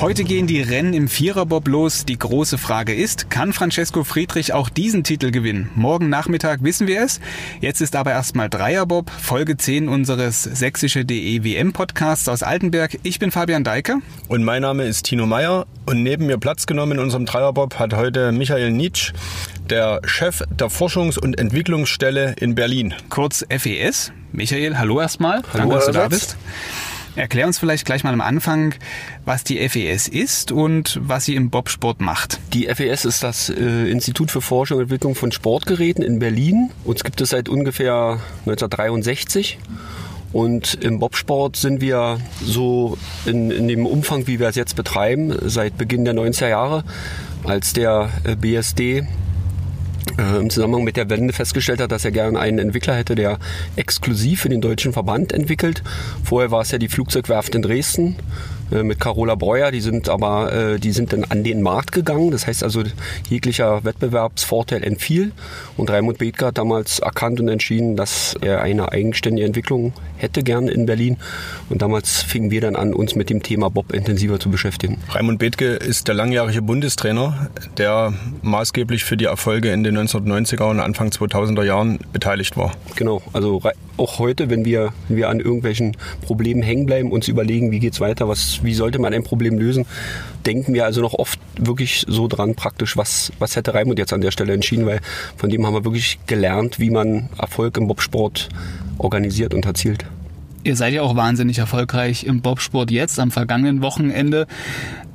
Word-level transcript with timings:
Heute 0.00 0.24
gehen 0.24 0.46
die 0.46 0.62
Rennen 0.62 0.94
im 0.94 1.08
Viererbob 1.08 1.68
los. 1.68 2.06
Die 2.06 2.18
große 2.18 2.56
Frage 2.56 2.94
ist, 2.94 3.28
kann 3.28 3.52
Francesco 3.52 4.02
Friedrich 4.02 4.54
auch 4.54 4.70
diesen 4.70 5.04
Titel 5.04 5.30
gewinnen? 5.30 5.68
Morgen 5.74 6.08
Nachmittag 6.08 6.62
wissen 6.62 6.86
wir 6.86 7.02
es. 7.02 7.20
Jetzt 7.60 7.82
ist 7.82 7.94
aber 7.94 8.12
erstmal 8.12 8.48
Dreierbob, 8.48 9.10
Folge 9.10 9.58
10 9.58 9.88
unseres 9.88 10.42
sächsische.de 10.42 11.44
WM 11.44 11.74
Podcasts 11.74 12.28
aus 12.28 12.42
Altenberg. 12.42 12.98
Ich 13.02 13.18
bin 13.18 13.30
Fabian 13.30 13.62
Deike. 13.62 13.98
Und 14.28 14.42
mein 14.42 14.62
Name 14.62 14.84
ist 14.84 15.04
Tino 15.04 15.26
Meyer. 15.26 15.66
Und 15.84 16.02
neben 16.02 16.26
mir 16.26 16.38
Platz 16.38 16.64
genommen 16.66 16.92
in 16.92 16.98
unserem 16.98 17.26
Dreierbob 17.26 17.78
hat 17.78 17.94
heute 17.94 18.32
Michael 18.32 18.70
Nitsch, 18.70 19.12
der 19.68 20.00
Chef 20.06 20.42
der 20.50 20.68
Forschungs- 20.68 21.18
und 21.18 21.38
Entwicklungsstelle 21.38 22.36
in 22.38 22.54
Berlin. 22.54 22.94
Kurz 23.10 23.44
FES. 23.50 24.12
Michael, 24.32 24.78
hallo 24.78 25.00
erstmal. 25.00 25.42
Hallo, 25.52 25.68
Danke, 25.68 25.74
dass 25.74 25.86
du 25.86 25.92
da 25.92 26.08
bist. 26.08 26.36
Erklär 27.20 27.46
uns 27.46 27.58
vielleicht 27.58 27.84
gleich 27.84 28.02
mal 28.02 28.14
am 28.14 28.22
Anfang, 28.22 28.74
was 29.26 29.44
die 29.44 29.68
FES 29.68 30.08
ist 30.08 30.52
und 30.52 30.98
was 31.02 31.26
sie 31.26 31.34
im 31.34 31.50
Bobsport 31.50 32.00
macht. 32.00 32.40
Die 32.54 32.64
FES 32.64 33.04
ist 33.04 33.22
das 33.22 33.50
äh, 33.50 33.90
Institut 33.90 34.30
für 34.30 34.40
Forschung 34.40 34.78
und 34.78 34.84
Entwicklung 34.84 35.14
von 35.14 35.30
Sportgeräten 35.30 36.02
in 36.02 36.18
Berlin. 36.18 36.70
Uns 36.82 37.04
gibt 37.04 37.20
es 37.20 37.28
seit 37.28 37.50
ungefähr 37.50 38.20
1963. 38.46 39.58
Und 40.32 40.78
im 40.82 40.98
Bobsport 40.98 41.56
sind 41.56 41.82
wir 41.82 42.20
so 42.42 42.96
in, 43.26 43.50
in 43.50 43.68
dem 43.68 43.84
Umfang, 43.84 44.26
wie 44.26 44.40
wir 44.40 44.48
es 44.48 44.56
jetzt 44.56 44.74
betreiben, 44.74 45.36
seit 45.42 45.76
Beginn 45.76 46.06
der 46.06 46.14
90er 46.14 46.48
Jahre, 46.48 46.84
als 47.44 47.74
der 47.74 48.08
äh, 48.24 48.34
BSD 48.34 49.06
äh, 50.20 50.36
im 50.36 50.50
Zusammenhang 50.50 50.84
mit 50.84 50.96
der 50.96 51.08
Wende 51.08 51.32
festgestellt 51.32 51.80
hat, 51.80 51.92
dass 51.92 52.04
er 52.04 52.10
gerne 52.10 52.38
einen 52.38 52.58
Entwickler 52.58 52.94
hätte, 52.94 53.14
der 53.14 53.38
exklusiv 53.76 54.42
für 54.42 54.48
den 54.48 54.60
deutschen 54.60 54.92
Verband 54.92 55.32
entwickelt. 55.32 55.82
Vorher 56.22 56.50
war 56.50 56.60
es 56.60 56.70
ja 56.70 56.78
die 56.78 56.88
Flugzeugwerft 56.88 57.54
in 57.54 57.62
Dresden 57.62 58.16
äh, 58.70 58.82
mit 58.82 59.00
Carola 59.00 59.34
Breuer, 59.34 59.70
die 59.70 59.80
sind 59.80 60.08
aber, 60.08 60.52
äh, 60.52 60.78
die 60.78 60.92
sind 60.92 61.12
dann 61.12 61.24
an 61.24 61.44
den 61.44 61.62
Markt 61.62 61.92
gegangen. 61.92 62.30
Das 62.30 62.46
heißt 62.46 62.62
also, 62.62 62.82
jeglicher 63.28 63.84
Wettbewerbsvorteil 63.84 64.84
entfiel. 64.84 65.32
Und 65.76 65.90
Raimund 65.90 66.18
Bethke 66.18 66.46
hat 66.46 66.58
damals 66.58 66.98
erkannt 67.00 67.40
und 67.40 67.48
entschieden, 67.48 67.96
dass 67.96 68.36
er 68.40 68.62
eine 68.62 68.92
eigenständige 68.92 69.46
Entwicklung 69.46 69.92
hätte 70.16 70.42
gern 70.42 70.68
in 70.68 70.86
Berlin. 70.86 71.16
Und 71.68 71.82
damals 71.82 72.22
fingen 72.22 72.50
wir 72.50 72.60
dann 72.60 72.76
an, 72.76 72.94
uns 72.94 73.14
mit 73.14 73.30
dem 73.30 73.42
Thema 73.42 73.70
Bob 73.70 73.92
intensiver 73.92 74.38
zu 74.38 74.50
beschäftigen. 74.50 74.98
Raimund 75.10 75.38
Bethke 75.38 75.74
ist 75.74 76.08
der 76.08 76.14
langjährige 76.14 76.62
Bundestrainer, 76.62 77.48
der 77.78 78.12
maßgeblich 78.42 79.04
für 79.04 79.16
die 79.16 79.26
Erfolge 79.26 79.72
in 79.72 79.82
den 79.82 79.96
1990er 79.98 80.70
und 80.70 80.80
Anfang 80.80 81.08
2000er 81.08 81.64
Jahren 81.64 81.98
beteiligt 82.12 82.56
war. 82.56 82.72
Genau, 82.96 83.22
also 83.32 83.60
auch 83.96 84.18
heute, 84.18 84.50
wenn 84.50 84.64
wir, 84.64 84.92
wenn 85.08 85.16
wir 85.16 85.28
an 85.28 85.40
irgendwelchen 85.40 85.96
Problemen 86.22 86.62
hängen 86.62 86.86
bleiben, 86.86 87.12
uns 87.12 87.28
überlegen, 87.28 87.70
wie 87.70 87.78
geht's 87.78 88.00
weiter, 88.00 88.28
was, 88.28 88.59
wie 88.62 88.74
sollte 88.74 88.98
man 88.98 89.12
ein 89.14 89.22
Problem 89.22 89.58
lösen, 89.58 89.86
denken 90.46 90.74
wir 90.74 90.84
also 90.84 91.00
noch 91.00 91.14
oft 91.14 91.38
wirklich 91.58 92.04
so 92.08 92.28
dran 92.28 92.54
praktisch, 92.54 92.96
was, 92.96 93.32
was 93.38 93.56
hätte 93.56 93.74
Raimund 93.74 93.98
jetzt 93.98 94.12
an 94.12 94.20
der 94.20 94.30
Stelle 94.30 94.52
entschieden, 94.52 94.86
weil 94.86 95.00
von 95.36 95.50
dem 95.50 95.66
haben 95.66 95.74
wir 95.74 95.84
wirklich 95.84 96.18
gelernt, 96.26 96.78
wie 96.78 96.90
man 96.90 97.28
Erfolg 97.38 97.76
im 97.76 97.86
Bobsport 97.86 98.48
organisiert 98.98 99.54
und 99.54 99.66
erzielt. 99.66 100.04
Ihr 100.62 100.76
seid 100.76 100.92
ja 100.92 101.00
auch 101.00 101.16
wahnsinnig 101.16 101.58
erfolgreich 101.58 102.24
im 102.24 102.42
Bobsport 102.42 102.90
jetzt. 102.90 103.18
Am 103.18 103.30
vergangenen 103.30 103.80
Wochenende 103.80 104.46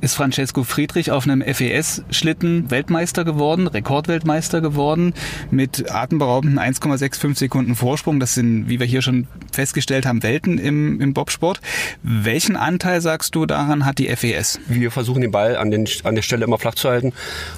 ist 0.00 0.14
Francesco 0.14 0.64
Friedrich 0.64 1.12
auf 1.12 1.24
einem 1.24 1.40
FES-Schlitten 1.40 2.68
Weltmeister 2.72 3.24
geworden, 3.24 3.68
Rekordweltmeister 3.68 4.60
geworden, 4.60 5.14
mit 5.52 5.88
atemberaubenden 5.88 6.58
1,65 6.58 7.38
Sekunden 7.38 7.76
Vorsprung. 7.76 8.18
Das 8.18 8.34
sind, 8.34 8.68
wie 8.68 8.80
wir 8.80 8.86
hier 8.86 9.02
schon 9.02 9.28
festgestellt 9.52 10.04
haben, 10.04 10.24
Welten 10.24 10.58
im, 10.58 11.00
im 11.00 11.14
Bobsport. 11.14 11.60
Welchen 12.02 12.56
Anteil, 12.56 13.00
sagst 13.00 13.36
du, 13.36 13.46
daran 13.46 13.84
hat 13.84 13.98
die 13.98 14.08
FES? 14.08 14.58
Wir 14.66 14.90
versuchen 14.90 15.22
den 15.22 15.30
Ball 15.30 15.56
an, 15.56 15.70
den, 15.70 15.88
an 16.02 16.16
der 16.16 16.22
Stelle 16.22 16.44
immer 16.44 16.58
flach 16.58 16.74
zu 16.74 16.88
halten, 16.88 17.12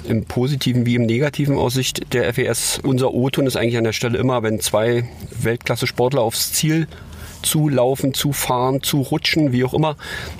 im 0.07 0.25
positiven 0.25 0.85
wie 0.85 0.93
im 0.93 1.07
negativen 1.07 1.57
Aussicht 1.57 2.13
der 2.13 2.31
FES. 2.35 2.81
Unser 2.83 3.15
O-Ton 3.15 3.47
ist 3.47 3.57
eigentlich 3.57 3.77
an 3.77 3.83
der 3.83 3.93
Stelle 3.93 4.19
immer, 4.19 4.43
wenn 4.43 4.59
zwei 4.59 5.09
Weltklasse-Sportler 5.41 6.21
aufs 6.21 6.53
Ziel 6.53 6.87
zu 7.41 7.69
laufen, 7.69 8.13
zu 8.13 8.33
fahren, 8.33 8.81
zu 8.81 9.01
rutschen, 9.01 9.51
wie 9.51 9.63
auch 9.63 9.73
immer. 9.73 9.95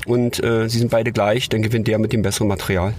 Und 0.05 0.43
äh, 0.43 0.67
sie 0.69 0.79
sind 0.79 0.91
beide 0.91 1.11
gleich, 1.11 1.49
dann 1.49 1.61
gewinnt 1.61 1.87
der 1.87 1.99
mit 1.99 2.13
dem 2.13 2.21
besseren 2.21 2.47
Material. 2.47 2.93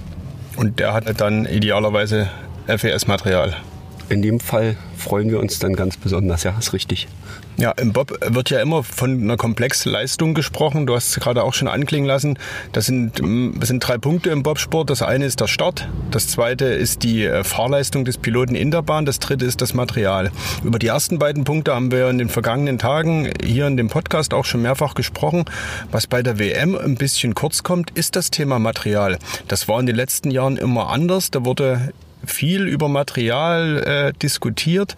Und 0.56 0.78
der 0.78 0.92
hat 0.92 1.20
dann 1.20 1.46
idealerweise 1.46 2.28
FES-Material. 2.66 3.56
In 4.10 4.22
dem 4.22 4.40
Fall 4.40 4.76
freuen 4.96 5.30
wir 5.30 5.38
uns 5.38 5.60
dann 5.60 5.76
ganz 5.76 5.96
besonders, 5.96 6.42
ja, 6.42 6.58
ist 6.58 6.72
richtig. 6.72 7.06
Ja, 7.56 7.70
im 7.72 7.92
Bob 7.92 8.18
wird 8.26 8.50
ja 8.50 8.60
immer 8.60 8.82
von 8.82 9.22
einer 9.22 9.36
Komplexleistung 9.36 10.34
gesprochen. 10.34 10.84
Du 10.84 10.96
hast 10.96 11.10
es 11.10 11.20
gerade 11.20 11.44
auch 11.44 11.54
schon 11.54 11.68
anklingen 11.68 12.08
lassen. 12.08 12.36
Das 12.72 12.86
sind, 12.86 13.20
das 13.20 13.68
sind 13.68 13.86
drei 13.86 13.98
Punkte 13.98 14.30
im 14.30 14.42
Bobsport. 14.42 14.90
Das 14.90 15.02
eine 15.02 15.26
ist 15.26 15.40
der 15.40 15.46
Start, 15.46 15.88
das 16.10 16.26
zweite 16.26 16.64
ist 16.64 17.04
die 17.04 17.24
äh, 17.24 17.44
Fahrleistung 17.44 18.04
des 18.04 18.18
Piloten 18.18 18.56
in 18.56 18.72
der 18.72 18.82
Bahn, 18.82 19.06
das 19.06 19.20
dritte 19.20 19.44
ist 19.44 19.60
das 19.60 19.74
Material. 19.74 20.32
Über 20.64 20.80
die 20.80 20.88
ersten 20.88 21.20
beiden 21.20 21.44
Punkte 21.44 21.72
haben 21.72 21.92
wir 21.92 22.10
in 22.10 22.18
den 22.18 22.30
vergangenen 22.30 22.78
Tagen 22.78 23.30
hier 23.44 23.68
in 23.68 23.76
dem 23.76 23.90
Podcast 23.90 24.34
auch 24.34 24.44
schon 24.44 24.62
mehrfach 24.62 24.94
gesprochen. 24.94 25.44
Was 25.92 26.08
bei 26.08 26.20
der 26.24 26.40
WM 26.40 26.74
ein 26.74 26.96
bisschen 26.96 27.36
kurz 27.36 27.62
kommt, 27.62 27.92
ist 27.92 28.16
das 28.16 28.32
Thema 28.32 28.58
Material. 28.58 29.18
Das 29.46 29.68
war 29.68 29.78
in 29.78 29.86
den 29.86 29.94
letzten 29.94 30.32
Jahren 30.32 30.56
immer 30.56 30.90
anders. 30.90 31.30
Da 31.30 31.44
wurde 31.44 31.92
viel 32.24 32.66
über 32.66 32.88
Material 32.88 34.12
äh, 34.14 34.18
diskutiert. 34.18 34.96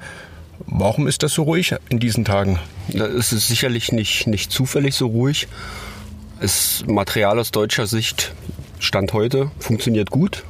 Warum 0.67 1.09
ist 1.09 1.23
das 1.23 1.33
so 1.33 1.43
ruhig 1.43 1.75
in 1.89 1.99
diesen 1.99 2.25
Tagen? 2.25 2.59
Es 2.93 3.33
ist 3.33 3.49
sicherlich 3.49 3.93
nicht, 3.93 4.27
nicht 4.27 4.53
zufällig 4.53 4.95
so 4.95 5.07
ruhig. 5.07 5.49
Das 6.41 6.85
Material 6.87 7.39
aus 7.39 7.51
deutscher 7.51 7.87
Sicht 7.87 8.33
Stand 8.79 9.13
heute 9.13 9.51
funktioniert 9.59 10.11
gut. 10.11 10.45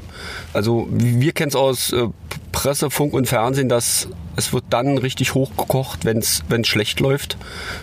Also 0.52 0.88
wir 0.90 1.32
kennen 1.32 1.48
es 1.48 1.56
aus 1.56 1.92
äh, 1.92 2.08
Presse, 2.50 2.90
Funk 2.90 3.12
und 3.12 3.26
Fernsehen, 3.26 3.68
dass 3.68 4.08
es 4.36 4.52
wird 4.52 4.64
dann 4.70 4.98
richtig 4.98 5.34
hochgekocht, 5.34 6.04
wenn 6.04 6.18
es 6.18 6.42
schlecht 6.66 7.00
läuft. 7.00 7.36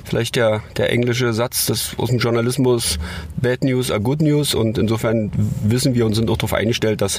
Vielleicht 0.04 0.36
der, 0.36 0.64
der 0.78 0.92
englische 0.92 1.34
Satz 1.34 1.68
des, 1.68 1.96
aus 1.98 2.10
dem 2.10 2.20
Journalismus, 2.20 2.98
Bad 3.38 3.64
News 3.64 3.92
are 3.92 4.02
Good 4.02 4.22
News. 4.22 4.56
Und 4.56 4.78
insofern 4.78 5.32
wissen 5.64 5.94
wir 5.94 6.06
und 6.06 6.16
sind 6.16 6.30
auch 6.30 6.38
darauf 6.38 6.54
eingestellt, 6.54 7.02
dass 7.02 7.18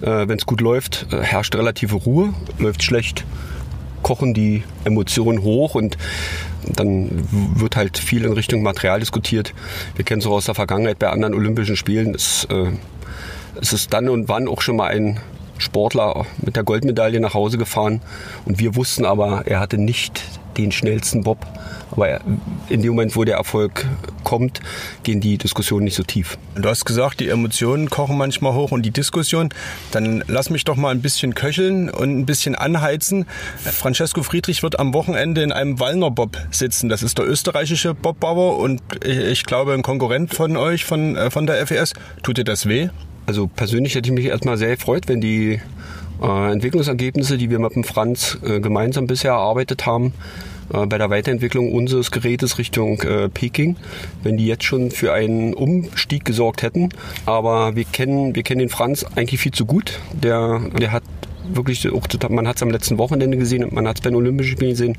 äh, 0.00 0.28
wenn 0.28 0.38
es 0.38 0.46
gut 0.46 0.60
läuft, 0.60 1.06
äh, 1.12 1.22
herrscht 1.22 1.54
relative 1.56 1.96
Ruhe, 1.96 2.34
läuft 2.58 2.82
schlecht, 2.82 3.24
kochen 4.02 4.32
die 4.32 4.62
Emotionen 4.84 5.42
hoch 5.42 5.74
und 5.74 5.98
dann 6.62 7.26
wird 7.30 7.76
halt 7.76 7.98
viel 7.98 8.24
in 8.24 8.32
Richtung 8.32 8.62
Material 8.62 9.00
diskutiert. 9.00 9.54
Wir 9.96 10.04
kennen 10.04 10.20
es 10.20 10.26
auch 10.26 10.32
aus 10.32 10.46
der 10.46 10.54
Vergangenheit 10.54 10.98
bei 10.98 11.08
anderen 11.08 11.34
Olympischen 11.34 11.76
Spielen. 11.76 12.14
Es, 12.14 12.46
äh, 12.50 12.70
es 13.60 13.72
ist 13.72 13.92
dann 13.92 14.08
und 14.08 14.28
wann 14.28 14.48
auch 14.48 14.60
schon 14.60 14.76
mal 14.76 14.88
ein 14.88 15.20
Sportler 15.58 16.26
mit 16.38 16.56
der 16.56 16.64
Goldmedaille 16.64 17.20
nach 17.20 17.34
Hause 17.34 17.58
gefahren 17.58 18.00
und 18.44 18.58
wir 18.58 18.74
wussten 18.76 19.04
aber, 19.04 19.42
er 19.46 19.60
hatte 19.60 19.78
nicht 19.78 20.22
den 20.58 20.72
schnellsten 20.72 21.22
Bob. 21.22 21.46
Aber 21.90 22.20
in 22.68 22.82
dem 22.82 22.90
Moment, 22.90 23.16
wo 23.16 23.24
der 23.24 23.36
Erfolg 23.36 23.86
kommt, 24.24 24.60
gehen 25.04 25.20
die 25.20 25.38
Diskussionen 25.38 25.84
nicht 25.84 25.94
so 25.94 26.02
tief. 26.02 26.36
Du 26.54 26.68
hast 26.68 26.84
gesagt, 26.84 27.20
die 27.20 27.28
Emotionen 27.28 27.88
kochen 27.88 28.18
manchmal 28.18 28.52
hoch 28.52 28.72
und 28.72 28.82
die 28.82 28.90
Diskussion. 28.90 29.48
Dann 29.90 30.22
lass 30.26 30.50
mich 30.50 30.64
doch 30.64 30.76
mal 30.76 30.90
ein 30.90 31.00
bisschen 31.00 31.34
köcheln 31.34 31.88
und 31.88 32.18
ein 32.18 32.26
bisschen 32.26 32.54
anheizen. 32.54 33.26
Francesco 33.58 34.22
Friedrich 34.22 34.62
wird 34.62 34.78
am 34.78 34.92
Wochenende 34.92 35.42
in 35.42 35.52
einem 35.52 35.80
Wallner 35.80 36.10
Bob 36.10 36.36
sitzen. 36.50 36.88
Das 36.88 37.02
ist 37.02 37.18
der 37.18 37.26
österreichische 37.26 37.94
Bobbauer 37.94 38.58
und 38.58 38.82
ich 39.04 39.44
glaube 39.44 39.72
ein 39.72 39.82
Konkurrent 39.82 40.34
von 40.34 40.56
euch, 40.56 40.84
von, 40.84 41.16
äh, 41.16 41.30
von 41.30 41.46
der 41.46 41.66
FES. 41.66 41.94
Tut 42.22 42.38
dir 42.38 42.44
das 42.44 42.66
weh? 42.66 42.90
Also 43.28 43.46
persönlich 43.46 43.94
hätte 43.94 44.08
ich 44.08 44.14
mich 44.14 44.24
erstmal 44.24 44.56
sehr 44.56 44.74
gefreut, 44.74 45.02
wenn 45.06 45.20
die 45.20 45.60
äh, 46.22 46.50
Entwicklungsergebnisse, 46.50 47.36
die 47.36 47.50
wir 47.50 47.58
mit 47.58 47.74
dem 47.74 47.84
Franz 47.84 48.38
äh, 48.42 48.58
gemeinsam 48.58 49.06
bisher 49.06 49.32
erarbeitet 49.32 49.84
haben, 49.84 50.14
äh, 50.72 50.86
bei 50.86 50.96
der 50.96 51.10
Weiterentwicklung 51.10 51.70
unseres 51.70 52.10
Gerätes 52.10 52.56
Richtung 52.56 53.02
äh, 53.02 53.28
Peking, 53.28 53.76
wenn 54.22 54.38
die 54.38 54.46
jetzt 54.46 54.64
schon 54.64 54.90
für 54.90 55.12
einen 55.12 55.52
Umstieg 55.52 56.24
gesorgt 56.24 56.62
hätten. 56.62 56.88
Aber 57.26 57.76
wir 57.76 57.84
kennen, 57.84 58.34
wir 58.34 58.44
kennen 58.44 58.60
den 58.60 58.70
Franz 58.70 59.04
eigentlich 59.14 59.40
viel 59.42 59.52
zu 59.52 59.66
gut. 59.66 60.00
Der, 60.14 60.62
der 60.80 60.92
hat 60.92 61.02
wirklich, 61.52 61.86
man 62.30 62.48
hat 62.48 62.56
es 62.56 62.62
am 62.62 62.70
letzten 62.70 62.96
Wochenende 62.96 63.36
gesehen 63.36 63.68
man 63.72 63.86
hat 63.86 63.96
es 63.96 64.02
bei 64.02 64.08
den 64.08 64.16
Olympischen 64.16 64.52
Spielen 64.52 64.70
gesehen. 64.70 64.96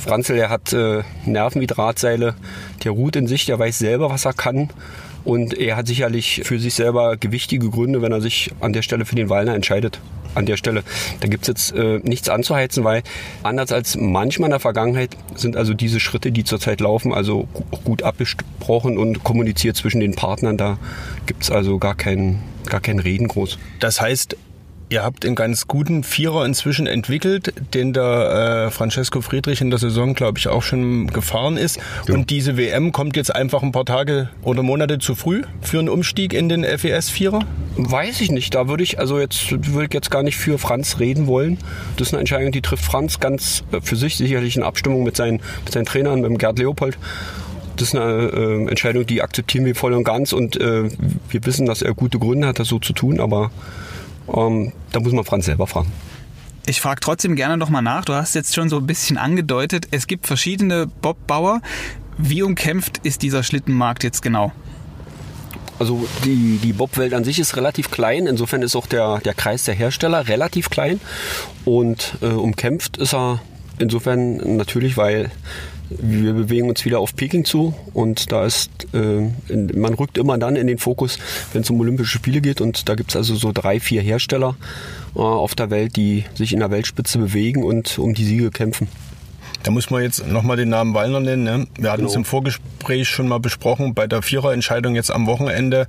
Franzl, 0.00 0.36
der 0.36 0.48
hat 0.48 0.72
äh, 0.72 1.02
Nerven 1.26 1.60
wie 1.60 1.66
Drahtseile, 1.66 2.34
der 2.82 2.92
ruht 2.92 3.14
in 3.14 3.26
sich, 3.26 3.44
der 3.44 3.58
weiß 3.58 3.78
selber, 3.78 4.08
was 4.08 4.24
er 4.24 4.32
kann. 4.32 4.70
Und 5.28 5.52
er 5.52 5.76
hat 5.76 5.86
sicherlich 5.86 6.40
für 6.44 6.58
sich 6.58 6.72
selber 6.72 7.18
gewichtige 7.18 7.68
Gründe, 7.68 8.00
wenn 8.00 8.12
er 8.12 8.22
sich 8.22 8.50
an 8.60 8.72
der 8.72 8.80
Stelle 8.80 9.04
für 9.04 9.14
den 9.14 9.28
Wallner 9.28 9.54
entscheidet. 9.54 10.00
An 10.34 10.46
der 10.46 10.56
Stelle. 10.56 10.84
Da 11.20 11.28
gibt 11.28 11.42
es 11.42 11.48
jetzt 11.48 11.72
äh, 11.72 11.98
nichts 11.98 12.30
anzuheizen, 12.30 12.82
weil 12.82 13.02
anders 13.42 13.70
als 13.70 13.94
manchmal 13.98 14.46
in 14.46 14.52
der 14.52 14.60
Vergangenheit 14.60 15.18
sind 15.34 15.54
also 15.54 15.74
diese 15.74 16.00
Schritte, 16.00 16.32
die 16.32 16.44
zurzeit 16.44 16.80
laufen, 16.80 17.12
also 17.12 17.46
gut 17.84 18.04
abgesprochen 18.04 18.96
und 18.96 19.22
kommuniziert 19.22 19.76
zwischen 19.76 20.00
den 20.00 20.14
Partnern. 20.14 20.56
Da 20.56 20.78
gibt 21.26 21.42
es 21.42 21.50
also 21.50 21.76
gar 21.76 21.94
kein, 21.94 22.42
gar 22.64 22.80
kein 22.80 22.98
Reden 22.98 23.28
groß. 23.28 23.58
Das 23.80 24.00
heißt, 24.00 24.34
Ihr 24.90 25.02
habt 25.02 25.26
einen 25.26 25.34
ganz 25.34 25.68
guten 25.68 26.02
Vierer 26.02 26.46
inzwischen 26.46 26.86
entwickelt, 26.86 27.52
den 27.74 27.92
der 27.92 28.68
äh, 28.68 28.70
Francesco 28.70 29.20
Friedrich 29.20 29.60
in 29.60 29.68
der 29.68 29.78
Saison, 29.78 30.14
glaube 30.14 30.38
ich, 30.38 30.48
auch 30.48 30.62
schon 30.62 31.08
gefahren 31.08 31.58
ist. 31.58 31.78
Ja. 32.06 32.14
Und 32.14 32.30
diese 32.30 32.56
WM 32.56 32.90
kommt 32.90 33.14
jetzt 33.14 33.34
einfach 33.34 33.62
ein 33.62 33.70
paar 33.70 33.84
Tage 33.84 34.30
oder 34.42 34.62
Monate 34.62 34.98
zu 34.98 35.14
früh 35.14 35.42
für 35.60 35.78
einen 35.78 35.90
Umstieg 35.90 36.32
in 36.32 36.48
den 36.48 36.64
FES 36.64 37.10
Vierer? 37.10 37.40
Weiß 37.76 38.22
ich 38.22 38.30
nicht. 38.30 38.54
Da 38.54 38.68
würde 38.68 38.82
ich 38.82 38.98
also 38.98 39.18
jetzt 39.18 39.50
würde 39.50 39.88
ich 39.88 39.94
jetzt 39.94 40.10
gar 40.10 40.22
nicht 40.22 40.38
für 40.38 40.56
Franz 40.56 40.98
reden 40.98 41.26
wollen. 41.26 41.58
Das 41.98 42.08
ist 42.08 42.14
eine 42.14 42.20
Entscheidung, 42.20 42.50
die 42.50 42.62
trifft 42.62 42.84
Franz 42.84 43.20
ganz 43.20 43.64
äh, 43.72 43.82
für 43.82 43.96
sich 43.96 44.16
sicherlich 44.16 44.56
in 44.56 44.62
Abstimmung 44.62 45.02
mit 45.04 45.18
seinen, 45.18 45.42
mit 45.64 45.72
seinen 45.74 45.84
Trainern, 45.84 46.22
mit 46.22 46.30
dem 46.30 46.38
Gerd 46.38 46.58
Leopold. 46.58 46.96
Das 47.76 47.88
ist 47.88 47.94
eine 47.94 48.30
äh, 48.30 48.68
Entscheidung, 48.68 49.06
die 49.06 49.20
akzeptieren 49.20 49.66
wir 49.66 49.74
voll 49.74 49.92
und 49.92 50.04
ganz 50.04 50.32
und 50.32 50.58
äh, 50.58 50.84
wir 51.28 51.44
wissen, 51.44 51.66
dass 51.66 51.82
er 51.82 51.92
gute 51.92 52.18
Gründe 52.18 52.46
hat, 52.46 52.58
das 52.58 52.68
so 52.68 52.78
zu 52.78 52.94
tun, 52.94 53.20
aber 53.20 53.50
ähm, 54.34 54.72
da 54.92 55.00
muss 55.00 55.12
man 55.12 55.24
Franz 55.24 55.46
selber 55.46 55.66
fragen. 55.66 55.92
Ich 56.66 56.80
frage 56.80 57.00
trotzdem 57.00 57.34
gerne 57.34 57.56
nochmal 57.56 57.82
nach. 57.82 58.04
Du 58.04 58.12
hast 58.12 58.34
jetzt 58.34 58.54
schon 58.54 58.68
so 58.68 58.76
ein 58.76 58.86
bisschen 58.86 59.16
angedeutet, 59.16 59.88
es 59.90 60.06
gibt 60.06 60.26
verschiedene 60.26 60.86
Bobbauer. 60.86 61.62
Wie 62.18 62.42
umkämpft 62.42 62.98
ist 63.04 63.22
dieser 63.22 63.42
Schlittenmarkt 63.42 64.04
jetzt 64.04 64.22
genau? 64.22 64.52
Also 65.78 66.06
die, 66.24 66.58
die 66.62 66.72
Bobwelt 66.72 67.14
an 67.14 67.24
sich 67.24 67.38
ist 67.38 67.56
relativ 67.56 67.90
klein, 67.90 68.26
insofern 68.26 68.62
ist 68.62 68.74
auch 68.74 68.86
der, 68.86 69.18
der 69.18 69.32
Kreis 69.32 69.64
der 69.64 69.74
Hersteller 69.74 70.26
relativ 70.26 70.70
klein 70.70 71.00
und 71.64 72.18
äh, 72.20 72.26
umkämpft 72.26 72.96
ist 72.96 73.14
er 73.14 73.40
insofern 73.78 74.56
natürlich, 74.56 74.96
weil 74.96 75.30
wir 75.90 76.32
bewegen 76.32 76.68
uns 76.68 76.84
wieder 76.84 77.00
auf 77.00 77.16
Peking 77.16 77.44
zu 77.44 77.74
und 77.94 78.30
da 78.32 78.44
ist, 78.44 78.70
äh, 78.92 79.30
man 79.54 79.94
rückt 79.94 80.18
immer 80.18 80.38
dann 80.38 80.56
in 80.56 80.66
den 80.66 80.78
Fokus, 80.78 81.18
wenn 81.52 81.62
es 81.62 81.70
um 81.70 81.80
Olympische 81.80 82.18
Spiele 82.18 82.40
geht 82.40 82.60
und 82.60 82.88
da 82.88 82.94
gibt 82.94 83.10
es 83.10 83.16
also 83.16 83.34
so 83.34 83.52
drei, 83.52 83.80
vier 83.80 84.02
Hersteller 84.02 84.56
äh, 85.14 85.20
auf 85.20 85.54
der 85.54 85.70
Welt, 85.70 85.96
die 85.96 86.24
sich 86.34 86.52
in 86.52 86.60
der 86.60 86.70
Weltspitze 86.70 87.18
bewegen 87.18 87.62
und 87.62 87.98
um 87.98 88.14
die 88.14 88.24
Siege 88.24 88.50
kämpfen. 88.50 88.88
Da 89.62 89.72
muss 89.72 89.90
man 89.90 90.02
jetzt 90.02 90.26
nochmal 90.26 90.56
den 90.56 90.68
Namen 90.68 90.94
Wallner 90.94 91.20
nennen. 91.20 91.42
Ne? 91.42 91.66
Wir 91.78 91.90
hatten 91.90 92.02
genau. 92.02 92.10
es 92.10 92.16
im 92.16 92.24
Vorgespräch 92.24 93.08
schon 93.08 93.26
mal 93.26 93.40
besprochen. 93.40 93.92
Bei 93.92 94.06
der 94.06 94.22
Viererentscheidung 94.22 94.94
jetzt 94.94 95.10
am 95.10 95.26
Wochenende 95.26 95.88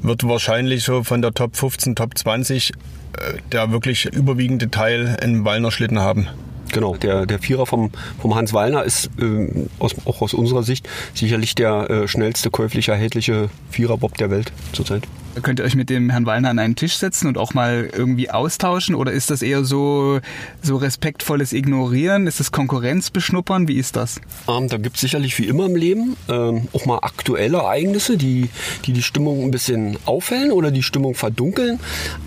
wird 0.00 0.26
wahrscheinlich 0.28 0.84
so 0.84 1.02
von 1.02 1.20
der 1.20 1.34
Top 1.34 1.56
15, 1.56 1.96
Top 1.96 2.16
20 2.16 2.72
äh, 3.18 3.38
der 3.50 3.72
wirklich 3.72 4.06
überwiegende 4.06 4.70
Teil 4.70 5.16
einen 5.20 5.44
Wallner 5.44 5.72
Schlitten 5.72 5.98
haben. 5.98 6.28
Genau, 6.72 6.96
der, 6.96 7.26
der 7.26 7.38
Vierer 7.38 7.66
vom, 7.66 7.90
vom 8.20 8.34
Hans 8.34 8.52
Wallner 8.52 8.84
ist 8.84 9.10
äh, 9.18 9.66
aus, 9.78 9.94
auch 10.04 10.22
aus 10.22 10.34
unserer 10.34 10.62
Sicht 10.62 10.88
sicherlich 11.14 11.54
der 11.54 11.90
äh, 11.90 12.08
schnellste 12.08 12.50
käuflich 12.50 12.88
erhältliche 12.88 13.50
Viererbob 13.70 14.16
der 14.18 14.30
Welt 14.30 14.52
zurzeit. 14.72 15.06
Könnt 15.42 15.60
ihr 15.60 15.64
euch 15.64 15.76
mit 15.76 15.90
dem 15.90 16.10
Herrn 16.10 16.26
Wallner 16.26 16.50
an 16.50 16.58
einen 16.58 16.74
Tisch 16.74 16.96
setzen 16.96 17.28
und 17.28 17.38
auch 17.38 17.54
mal 17.54 17.88
irgendwie 17.96 18.30
austauschen? 18.30 18.96
Oder 18.96 19.12
ist 19.12 19.30
das 19.30 19.42
eher 19.42 19.64
so, 19.64 20.18
so 20.60 20.76
respektvolles 20.76 21.52
Ignorieren? 21.52 22.26
Ist 22.26 22.40
das 22.40 22.50
Konkurrenz 22.50 23.10
beschnuppern? 23.10 23.68
Wie 23.68 23.78
ist 23.78 23.94
das? 23.94 24.20
Ähm, 24.48 24.68
da 24.68 24.76
gibt 24.76 24.96
es 24.96 25.00
sicherlich 25.00 25.38
wie 25.38 25.46
immer 25.46 25.66
im 25.66 25.76
Leben 25.76 26.16
ähm, 26.28 26.66
auch 26.72 26.84
mal 26.84 26.98
aktuelle 27.02 27.58
Ereignisse, 27.58 28.16
die, 28.16 28.50
die 28.86 28.92
die 28.92 29.02
Stimmung 29.02 29.44
ein 29.44 29.52
bisschen 29.52 29.96
aufhellen 30.04 30.50
oder 30.50 30.72
die 30.72 30.82
Stimmung 30.82 31.14
verdunkeln. 31.14 31.78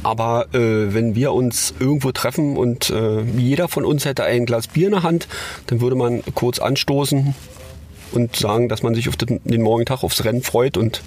Aber 0.03 0.47
äh, 0.53 0.93
wenn 0.93 1.13
wir 1.13 1.33
uns 1.33 1.73
irgendwo 1.79 2.13
treffen 2.13 2.55
und 2.55 2.89
äh, 2.89 3.21
jeder 3.37 3.67
von 3.67 3.83
uns 3.83 4.05
hätte 4.05 4.23
ein 4.23 4.45
Glas 4.45 4.67
Bier 4.67 4.87
in 4.87 4.93
der 4.93 5.03
Hand, 5.03 5.27
dann 5.67 5.81
würde 5.81 5.97
man 5.97 6.23
kurz 6.35 6.59
anstoßen 6.59 7.35
und 8.13 8.35
sagen, 8.35 8.69
dass 8.69 8.83
man 8.83 8.95
sich 8.95 9.09
auf 9.09 9.17
den, 9.17 9.41
den 9.43 9.61
morgigen 9.61 9.85
Tag 9.85 10.03
aufs 10.03 10.23
Rennen 10.23 10.41
freut 10.41 10.77
und 10.77 11.01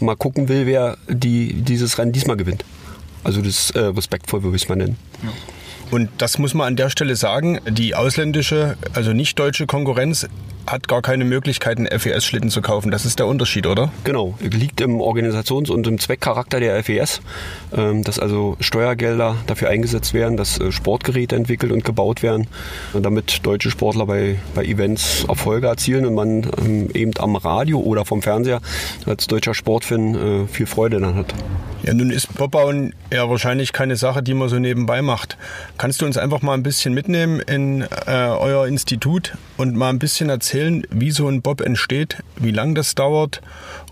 mal 0.00 0.16
gucken 0.16 0.48
will, 0.48 0.66
wer 0.66 0.96
die, 1.08 1.52
dieses 1.52 1.98
Rennen 1.98 2.12
diesmal 2.12 2.36
gewinnt. 2.36 2.64
Also 3.22 3.40
das 3.40 3.70
äh, 3.70 3.80
respektvoll, 3.80 4.42
würde 4.42 4.56
ich 4.56 4.62
es 4.62 4.68
mal 4.68 4.76
nennen. 4.76 4.96
Ja. 5.22 5.30
Und 5.90 6.10
das 6.18 6.38
muss 6.38 6.54
man 6.54 6.68
an 6.68 6.76
der 6.76 6.90
Stelle 6.90 7.16
sagen, 7.16 7.60
die 7.68 7.94
ausländische, 7.94 8.76
also 8.94 9.12
nicht 9.12 9.38
deutsche 9.38 9.66
Konkurrenz 9.66 10.26
hat 10.66 10.88
gar 10.88 11.02
keine 11.02 11.24
Möglichkeit, 11.24 11.78
einen 11.78 11.86
FES-Schlitten 11.86 12.50
zu 12.50 12.62
kaufen. 12.62 12.90
Das 12.90 13.04
ist 13.04 13.18
der 13.18 13.26
Unterschied, 13.26 13.66
oder? 13.66 13.90
Genau, 14.04 14.34
liegt 14.40 14.80
im 14.80 15.00
Organisations- 15.00 15.70
und 15.70 15.86
im 15.86 15.98
Zweckcharakter 15.98 16.60
der 16.60 16.82
FES, 16.82 17.20
ähm, 17.76 18.02
dass 18.02 18.18
also 18.18 18.56
Steuergelder 18.60 19.36
dafür 19.46 19.68
eingesetzt 19.68 20.14
werden, 20.14 20.36
dass 20.36 20.58
äh, 20.58 20.72
Sportgeräte 20.72 21.36
entwickelt 21.36 21.72
und 21.72 21.84
gebaut 21.84 22.22
werden, 22.22 22.46
damit 22.94 23.44
deutsche 23.44 23.70
Sportler 23.70 24.06
bei, 24.06 24.38
bei 24.54 24.64
Events 24.64 25.24
Erfolge 25.28 25.66
erzielen 25.66 26.06
und 26.06 26.14
man 26.14 26.50
ähm, 26.64 26.90
eben 26.94 27.12
am 27.18 27.36
Radio 27.36 27.80
oder 27.80 28.04
vom 28.04 28.22
Fernseher 28.22 28.60
als 29.06 29.26
deutscher 29.26 29.54
Sportfan 29.54 30.14
äh, 30.14 30.46
viel 30.46 30.66
Freude 30.66 31.00
dann 31.00 31.16
hat. 31.16 31.34
Ja, 31.84 31.92
nun 31.92 32.10
ist 32.10 32.32
Bobbauen 32.34 32.94
ja 33.12 33.28
wahrscheinlich 33.28 33.74
keine 33.74 33.96
Sache, 33.96 34.22
die 34.22 34.32
man 34.32 34.48
so 34.48 34.58
nebenbei 34.58 35.02
macht. 35.02 35.36
Kannst 35.76 36.00
du 36.00 36.06
uns 36.06 36.16
einfach 36.16 36.40
mal 36.40 36.54
ein 36.54 36.62
bisschen 36.62 36.94
mitnehmen 36.94 37.40
in 37.40 37.82
äh, 37.82 37.86
euer 38.06 38.66
Institut 38.66 39.36
und 39.58 39.76
mal 39.76 39.90
ein 39.90 39.98
bisschen 39.98 40.30
erzählen, 40.30 40.86
wie 40.88 41.10
so 41.10 41.28
ein 41.28 41.42
Bob 41.42 41.60
entsteht, 41.60 42.22
wie 42.36 42.52
lang 42.52 42.74
das 42.74 42.94
dauert 42.94 43.42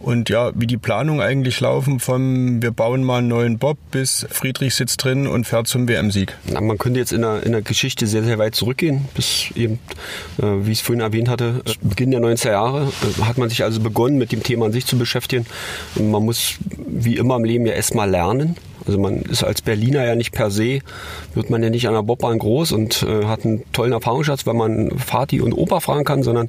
und 0.02 0.28
ja, 0.28 0.52
wie 0.54 0.66
die 0.66 0.76
Planungen 0.76 1.20
eigentlich 1.20 1.60
laufen 1.60 2.00
vom 2.00 2.62
wir 2.62 2.70
bauen 2.70 3.04
mal 3.04 3.19
einen 3.19 3.28
neuen 3.28 3.58
Bob 3.58 3.78
bis 3.90 4.26
Friedrich 4.31 4.75
sitzt 4.75 5.04
drin 5.04 5.26
und 5.26 5.46
fährt 5.46 5.69
zum 5.69 5.88
WM-Sieg. 5.88 6.37
Man 6.50 6.78
könnte 6.78 7.00
jetzt 7.00 7.12
in 7.12 7.22
der, 7.22 7.43
in 7.44 7.52
der 7.52 7.62
Geschichte 7.62 8.06
sehr, 8.06 8.25
sehr 8.25 8.38
weit 8.38 8.54
zurückgehen, 8.54 9.08
bis 9.14 9.50
eben, 9.54 9.78
äh, 10.38 10.66
wie 10.66 10.72
ich 10.72 10.78
es 10.78 10.84
vorhin 10.84 11.00
erwähnt 11.00 11.28
hatte, 11.28 11.62
Beginn 11.81 12.10
der 12.10 12.20
90er 12.20 12.50
Jahre 12.50 12.93
äh, 13.02 13.22
hat 13.22 13.38
man 13.38 13.49
sich 13.49 13.64
also 13.64 13.81
begonnen, 13.81 14.19
mit 14.19 14.32
dem 14.32 14.43
Thema 14.43 14.66
an 14.66 14.72
sich 14.72 14.87
zu 14.87 14.99
beschäftigen. 14.99 15.46
Man 15.94 16.25
muss 16.25 16.54
wie 16.76 17.16
immer 17.16 17.37
im 17.37 17.44
Leben 17.44 17.66
ja 17.66 17.72
erstmal 17.72 18.10
lernen. 18.10 18.56
Also 18.87 18.99
man 18.99 19.23
ist 19.23 19.44
als 19.44 19.62
Berliner 19.62 20.05
ja 20.05 20.14
nicht 20.14 20.32
per 20.32 20.50
se, 20.50 20.81
wird 21.34 21.50
man 21.50 21.62
ja 21.62 21.70
nicht 21.70 21.88
an 21.88 21.94
der 21.94 22.02
Bobbahn 22.02 22.38
groß 22.38 22.73
und 22.73 23.02
äh, 23.02 23.26
hat 23.26 23.44
einen 23.44 23.62
tollen 23.73 23.93
Erfahrungsschatz, 23.93 24.46
wenn 24.46 24.56
man 24.56 24.90
Vati 24.90 25.40
und 25.40 25.52
Opa 25.52 25.81
fragen 25.81 26.05
kann, 26.05 26.23
sondern 26.23 26.49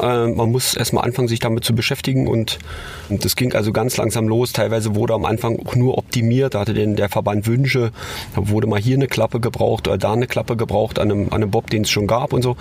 äh, 0.00 0.26
man 0.26 0.50
muss 0.50 0.74
erstmal 0.74 1.04
anfangen, 1.04 1.28
sich 1.28 1.40
damit 1.40 1.64
zu 1.64 1.74
beschäftigen 1.74 2.26
und, 2.26 2.58
und 3.08 3.24
das 3.24 3.36
ging 3.36 3.54
also 3.54 3.72
ganz 3.72 3.96
langsam 3.96 4.28
los. 4.28 4.52
Teilweise 4.52 4.94
wurde 4.94 5.14
am 5.14 5.24
Anfang 5.24 5.58
auch 5.64 5.74
nur 5.76 5.98
optimiert, 5.98 6.54
da 6.54 6.60
hatte 6.60 6.74
denn 6.74 6.96
der 6.96 7.08
Verband 7.08 7.46
Wünsche, 7.46 7.92
da 8.34 8.48
wurde 8.48 8.66
mal 8.66 8.80
hier 8.80 8.96
eine 8.96 9.06
Klappe 9.06 9.40
gebraucht 9.40 9.88
oder 9.88 9.98
da 9.98 10.12
eine 10.12 10.26
Klappe 10.26 10.56
gebraucht 10.56 10.98
an 10.98 11.10
einem, 11.10 11.26
an 11.28 11.42
einem 11.42 11.50
Bob, 11.50 11.70
den 11.70 11.82
es 11.82 11.90
schon 11.90 12.06
gab 12.06 12.32
und 12.32 12.42
so. 12.42 12.56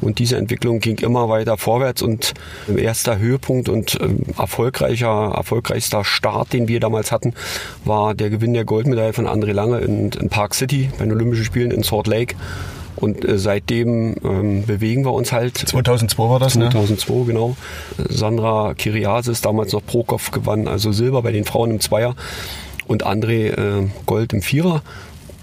Und 0.00 0.18
diese 0.18 0.36
Entwicklung 0.36 0.80
ging 0.80 0.98
immer 0.98 1.28
weiter 1.28 1.56
vorwärts 1.58 2.02
und 2.02 2.34
erster 2.74 3.18
Höhepunkt 3.18 3.68
und 3.68 4.00
äh, 4.00 4.08
erfolgreicher, 4.38 5.32
erfolgreichster 5.34 6.04
Start, 6.04 6.52
den 6.52 6.68
wir 6.68 6.80
damals 6.80 7.12
hatten, 7.12 7.34
war 7.84 8.14
der 8.14 8.30
Gewinn 8.30 8.54
der 8.54 8.61
der 8.62 8.66
Goldmedaille 8.66 9.12
von 9.12 9.26
André 9.26 9.52
Lange 9.52 9.78
in, 9.78 10.10
in 10.10 10.28
Park 10.28 10.54
City 10.54 10.90
bei 10.96 11.04
den 11.04 11.12
Olympischen 11.12 11.44
Spielen 11.44 11.70
in 11.72 11.82
Salt 11.82 12.06
Lake. 12.06 12.36
Und 12.94 13.24
äh, 13.24 13.36
seitdem 13.36 14.14
ähm, 14.22 14.64
bewegen 14.64 15.04
wir 15.04 15.12
uns 15.12 15.32
halt. 15.32 15.58
2002 15.58 16.22
war 16.22 16.38
das, 16.38 16.52
2002, 16.52 17.14
ne? 17.14 17.24
genau. 17.24 17.56
Sandra 18.08 18.74
Kiriasis, 18.74 19.40
damals 19.40 19.72
noch 19.72 19.84
Prokop, 19.84 20.30
gewann 20.30 20.68
also 20.68 20.92
Silber 20.92 21.22
bei 21.22 21.32
den 21.32 21.44
Frauen 21.44 21.72
im 21.72 21.80
Zweier 21.80 22.14
und 22.86 23.04
André 23.04 23.50
äh, 23.50 23.88
Gold 24.06 24.32
im 24.32 24.42
Vierer. 24.42 24.82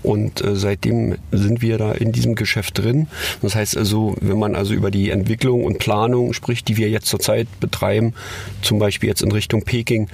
Und 0.04 0.44
äh, 0.44 0.56
seitdem 0.56 1.16
sind 1.32 1.62
wir 1.62 1.78
da 1.78 1.92
in 1.92 2.12
diesem 2.12 2.36
Geschäft 2.36 2.78
drin. 2.78 3.08
Das 3.42 3.56
heißt 3.56 3.78
also, 3.78 4.16
wenn 4.22 4.40
man 4.40 4.56
also 4.56 4.74
über 4.74 4.92
die 4.92 5.10
Entwicklung 5.10 5.64
und 5.64 5.80
Planung 5.80 6.34
spricht, 6.34 6.68
die 6.68 6.78
wir 6.78 6.90
jetzt 6.90 7.08
zurzeit 7.08 7.48
betreiben, 7.60 8.14
zum 8.62 8.80
Beispiel 8.80 9.10
jetzt 9.10 9.22
in 9.22 9.32
Richtung 9.32 9.64
Peking, 9.64 10.08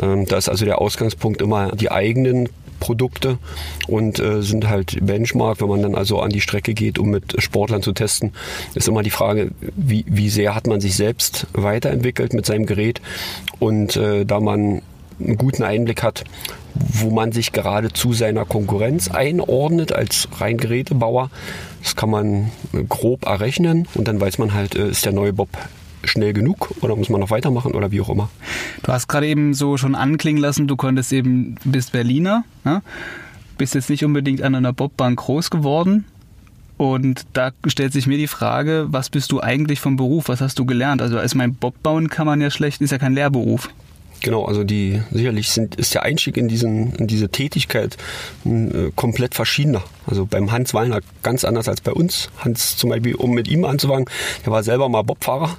ähm, 0.00 0.26
da 0.26 0.36
ist 0.36 0.48
also 0.48 0.64
der 0.64 0.80
Ausgangspunkt 0.80 1.42
immer 1.42 1.72
die 1.72 1.90
eigenen 1.90 2.48
Produkte 2.82 3.38
und 3.86 4.18
äh, 4.18 4.42
sind 4.42 4.68
halt 4.68 4.98
Benchmark. 5.06 5.60
Wenn 5.60 5.68
man 5.68 5.82
dann 5.82 5.94
also 5.94 6.18
an 6.18 6.30
die 6.30 6.40
Strecke 6.40 6.74
geht, 6.74 6.98
um 6.98 7.10
mit 7.10 7.40
Sportlern 7.40 7.80
zu 7.80 7.92
testen, 7.92 8.32
ist 8.74 8.88
immer 8.88 9.04
die 9.04 9.10
Frage, 9.10 9.52
wie, 9.76 10.04
wie 10.08 10.28
sehr 10.28 10.56
hat 10.56 10.66
man 10.66 10.80
sich 10.80 10.96
selbst 10.96 11.46
weiterentwickelt 11.52 12.32
mit 12.32 12.44
seinem 12.44 12.66
Gerät. 12.66 13.00
Und 13.60 13.94
äh, 13.96 14.24
da 14.24 14.40
man 14.40 14.82
einen 15.24 15.36
guten 15.36 15.62
Einblick 15.62 16.02
hat, 16.02 16.24
wo 16.74 17.10
man 17.10 17.32
sich 17.32 17.52
gerade 17.52 17.92
zu 17.92 18.12
seiner 18.12 18.44
Konkurrenz 18.44 19.10
einordnet 19.10 19.92
als 19.92 20.28
rein 20.38 20.56
Gerätebauer. 20.56 21.30
Das 21.82 21.96
kann 21.96 22.10
man 22.10 22.50
grob 22.88 23.26
errechnen 23.26 23.88
und 23.94 24.08
dann 24.08 24.20
weiß 24.20 24.38
man 24.38 24.54
halt, 24.54 24.74
äh, 24.74 24.88
ist 24.88 25.04
der 25.04 25.12
neue 25.12 25.32
Bob 25.32 25.48
schnell 26.04 26.32
genug 26.32 26.72
oder 26.80 26.96
muss 26.96 27.08
man 27.08 27.20
noch 27.20 27.30
weitermachen 27.30 27.74
oder 27.74 27.92
wie 27.92 28.00
auch 28.00 28.08
immer. 28.08 28.28
Du 28.82 28.92
hast 28.92 29.08
gerade 29.08 29.26
eben 29.26 29.54
so 29.54 29.76
schon 29.76 29.94
anklingen 29.94 30.40
lassen, 30.40 30.66
du 30.66 30.76
konntest 30.76 31.12
eben, 31.12 31.56
bist 31.64 31.92
Berliner, 31.92 32.44
ne? 32.64 32.82
bist 33.58 33.74
jetzt 33.74 33.90
nicht 33.90 34.04
unbedingt 34.04 34.42
an 34.42 34.54
einer 34.54 34.72
Bobbahn 34.72 35.16
groß 35.16 35.50
geworden. 35.50 36.04
Und 36.78 37.26
da 37.32 37.52
stellt 37.66 37.92
sich 37.92 38.08
mir 38.08 38.18
die 38.18 38.26
Frage, 38.26 38.86
was 38.88 39.08
bist 39.08 39.30
du 39.30 39.40
eigentlich 39.40 39.78
vom 39.78 39.96
Beruf? 39.96 40.28
Was 40.28 40.40
hast 40.40 40.58
du 40.58 40.64
gelernt? 40.64 41.00
Also 41.00 41.16
als 41.18 41.36
mein 41.36 41.54
Bob 41.54 41.80
bauen 41.80 42.08
kann 42.08 42.26
man 42.26 42.40
ja 42.40 42.50
schlecht, 42.50 42.80
ist 42.80 42.90
ja 42.90 42.98
kein 42.98 43.14
Lehrberuf. 43.14 43.68
Genau, 44.22 44.44
also 44.44 44.62
die 44.62 45.02
sicherlich 45.10 45.50
sind, 45.50 45.74
ist 45.74 45.94
der 45.94 46.04
Einstieg 46.04 46.36
in, 46.36 46.46
diesen, 46.46 46.94
in 46.94 47.08
diese 47.08 47.28
Tätigkeit 47.28 47.96
äh, 48.44 48.90
komplett 48.94 49.34
verschiedener. 49.34 49.82
Also 50.06 50.26
beim 50.26 50.52
Hans 50.52 50.74
Wallner 50.74 51.00
ganz 51.22 51.44
anders 51.44 51.68
als 51.68 51.80
bei 51.80 51.92
uns. 51.92 52.30
Hans 52.38 52.76
zum 52.76 52.90
Beispiel, 52.90 53.16
um 53.16 53.32
mit 53.32 53.48
ihm 53.48 53.64
anzufangen, 53.64 54.06
der 54.44 54.52
war 54.52 54.62
selber 54.62 54.88
mal 54.88 55.02
Bobfahrer 55.02 55.56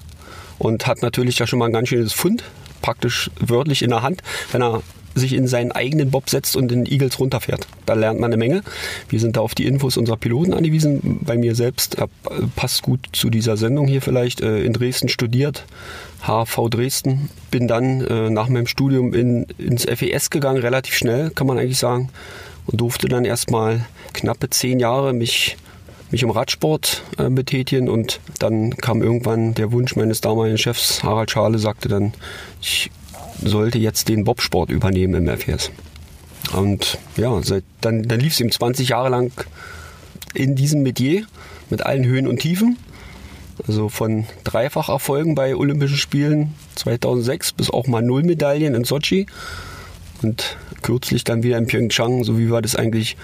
und 0.60 0.88
hat 0.88 1.02
natürlich 1.02 1.40
ja 1.40 1.48
schon 1.48 1.60
mal 1.60 1.66
ein 1.66 1.74
ganz 1.74 1.90
schönes 1.90 2.14
Fund, 2.14 2.44
praktisch 2.82 3.30
wörtlich 3.40 3.82
in 3.82 3.90
der 3.90 4.02
Hand, 4.02 4.22
wenn 4.54 4.62
er 4.62 4.82
sich 5.16 5.34
in 5.34 5.48
seinen 5.48 5.72
eigenen 5.72 6.12
Bob 6.12 6.30
setzt 6.30 6.56
und 6.56 6.70
den 6.70 6.86
Eagles 6.86 7.20
runterfährt. 7.20 7.68
Da 7.86 7.94
lernt 7.94 8.20
man 8.20 8.32
eine 8.32 8.38
Menge. 8.38 8.64
Wir 9.10 9.20
sind 9.20 9.38
da 9.38 9.42
auf 9.42 9.56
die 9.56 9.66
Infos 9.66 9.98
unserer 9.98 10.18
Piloten 10.18 10.54
angewiesen. 10.54 11.20
Bei 11.22 11.38
mir 11.38 11.56
selbst 11.56 11.98
äh, 11.98 12.08
passt 12.56 12.82
gut 12.82 13.10
zu 13.14 13.30
dieser 13.30 13.58
Sendung 13.58 13.88
hier 13.88 14.02
vielleicht. 14.02 14.42
Äh, 14.42 14.64
in 14.64 14.74
Dresden 14.74 15.10
studiert, 15.10 15.66
HV 16.22 16.70
Dresden. 16.70 17.30
Bin 17.52 17.68
dann 17.68 18.02
äh, 18.02 18.30
nach 18.30 18.50
meinem 18.50 18.68
Studium 18.68 19.14
in, 19.14 19.46
ins 19.58 19.86
FES 19.86 20.30
gegangen, 20.30 20.62
relativ 20.62 20.96
schnell, 20.96 21.30
kann 21.30 21.48
man 21.48 21.58
eigentlich 21.58 21.80
sagen. 21.80 22.10
Und 22.66 22.80
durfte 22.80 23.08
dann 23.08 23.26
erstmal 23.26 23.86
knappe 24.14 24.50
zehn 24.50 24.80
Jahre 24.80 25.14
mich 25.14 25.58
mich 26.14 26.24
im 26.24 26.30
Radsport 26.30 27.02
äh, 27.18 27.30
betätigen 27.30 27.90
und 27.90 28.22
dann 28.38 28.78
kam 28.78 29.02
irgendwann 29.02 29.56
der 29.56 29.72
Wunsch 29.72 29.96
meines 29.96 30.22
damaligen 30.22 30.60
Chefs, 30.60 31.04
Harald 31.04 31.32
Schale, 31.32 31.58
sagte 31.58 31.90
dann, 31.90 32.14
ich 32.62 32.92
sollte 33.42 33.78
jetzt 33.78 34.10
den 34.10 34.24
Bobsport 34.24 34.70
übernehmen 34.70 35.28
im 35.28 35.38
FES. 35.38 35.72
Und 36.52 36.98
ja, 37.16 37.42
seit, 37.44 37.64
dann, 37.82 38.04
dann 38.04 38.20
lief 38.20 38.34
es 38.34 38.40
ihm 38.40 38.52
20 38.52 38.90
Jahre 38.90 39.10
lang 39.10 39.32
in 40.34 40.56
diesem 40.56 40.84
Metier 40.84 41.26
mit 41.70 41.86
allen 41.86 42.06
Höhen 42.06 42.28
und 42.28 42.40
Tiefen. 42.40 42.78
Also 43.68 43.88
von 43.88 44.26
Dreifacherfolgen 44.44 45.36
bei 45.36 45.56
Olympischen 45.56 45.98
Spielen 45.98 46.54
2006 46.76 47.54
bis 47.54 47.70
auch 47.70 47.88
mal 47.88 48.02
Nullmedaillen 48.02 48.76
in 48.76 48.84
Sochi. 48.84 49.28
Und 50.22 50.58
kürzlich 50.82 51.24
dann 51.24 51.44
wieder 51.44 51.58
in 51.58 51.68
Pyeongchang, 51.68 52.24
so 52.24 52.38
wie 52.38 52.50
wir 52.50 52.62
das 52.62 52.76
eigentlich 52.76 53.18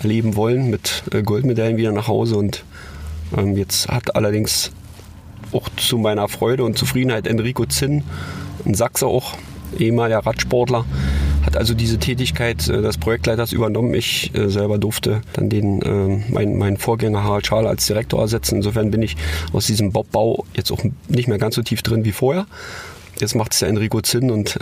erleben 0.00 0.36
wollen, 0.36 0.70
mit 0.70 1.04
äh, 1.12 1.22
Goldmedaillen 1.22 1.76
wieder 1.76 1.92
nach 1.92 2.08
Hause. 2.08 2.36
Und 2.36 2.64
ähm, 3.36 3.56
jetzt 3.56 3.88
hat 3.88 4.14
allerdings 4.16 4.72
auch 5.52 5.68
zu 5.76 5.98
meiner 5.98 6.28
Freude 6.28 6.64
und 6.64 6.76
Zufriedenheit 6.76 7.26
Enrico 7.26 7.66
Zinn, 7.66 8.04
ein 8.64 8.74
Sachse 8.74 9.06
auch, 9.06 9.34
ehemaliger 9.78 10.20
Radsportler, 10.20 10.84
hat 11.44 11.56
also 11.56 11.74
diese 11.74 11.98
Tätigkeit 11.98 12.68
äh, 12.68 12.82
des 12.82 12.98
Projektleiters 12.98 13.52
übernommen. 13.52 13.94
Ich 13.94 14.34
äh, 14.34 14.48
selber 14.48 14.78
durfte 14.78 15.22
dann 15.32 15.48
den, 15.48 15.82
äh, 15.82 16.24
mein, 16.30 16.56
meinen 16.56 16.76
Vorgänger 16.76 17.24
Harald 17.24 17.46
Schaal 17.46 17.66
als 17.66 17.86
Direktor 17.86 18.20
ersetzen. 18.20 18.56
Insofern 18.56 18.90
bin 18.90 19.02
ich 19.02 19.16
aus 19.52 19.66
diesem 19.66 19.92
Bobbau 19.92 20.44
jetzt 20.54 20.70
auch 20.70 20.80
nicht 21.08 21.28
mehr 21.28 21.38
ganz 21.38 21.54
so 21.54 21.62
tief 21.62 21.82
drin 21.82 22.04
wie 22.04 22.12
vorher. 22.12 22.46
Jetzt 23.20 23.34
macht 23.34 23.52
es 23.52 23.60
ja 23.60 23.68
Enrico 23.68 24.00
Zinn 24.00 24.30
und 24.30 24.56
äh, 24.56 24.60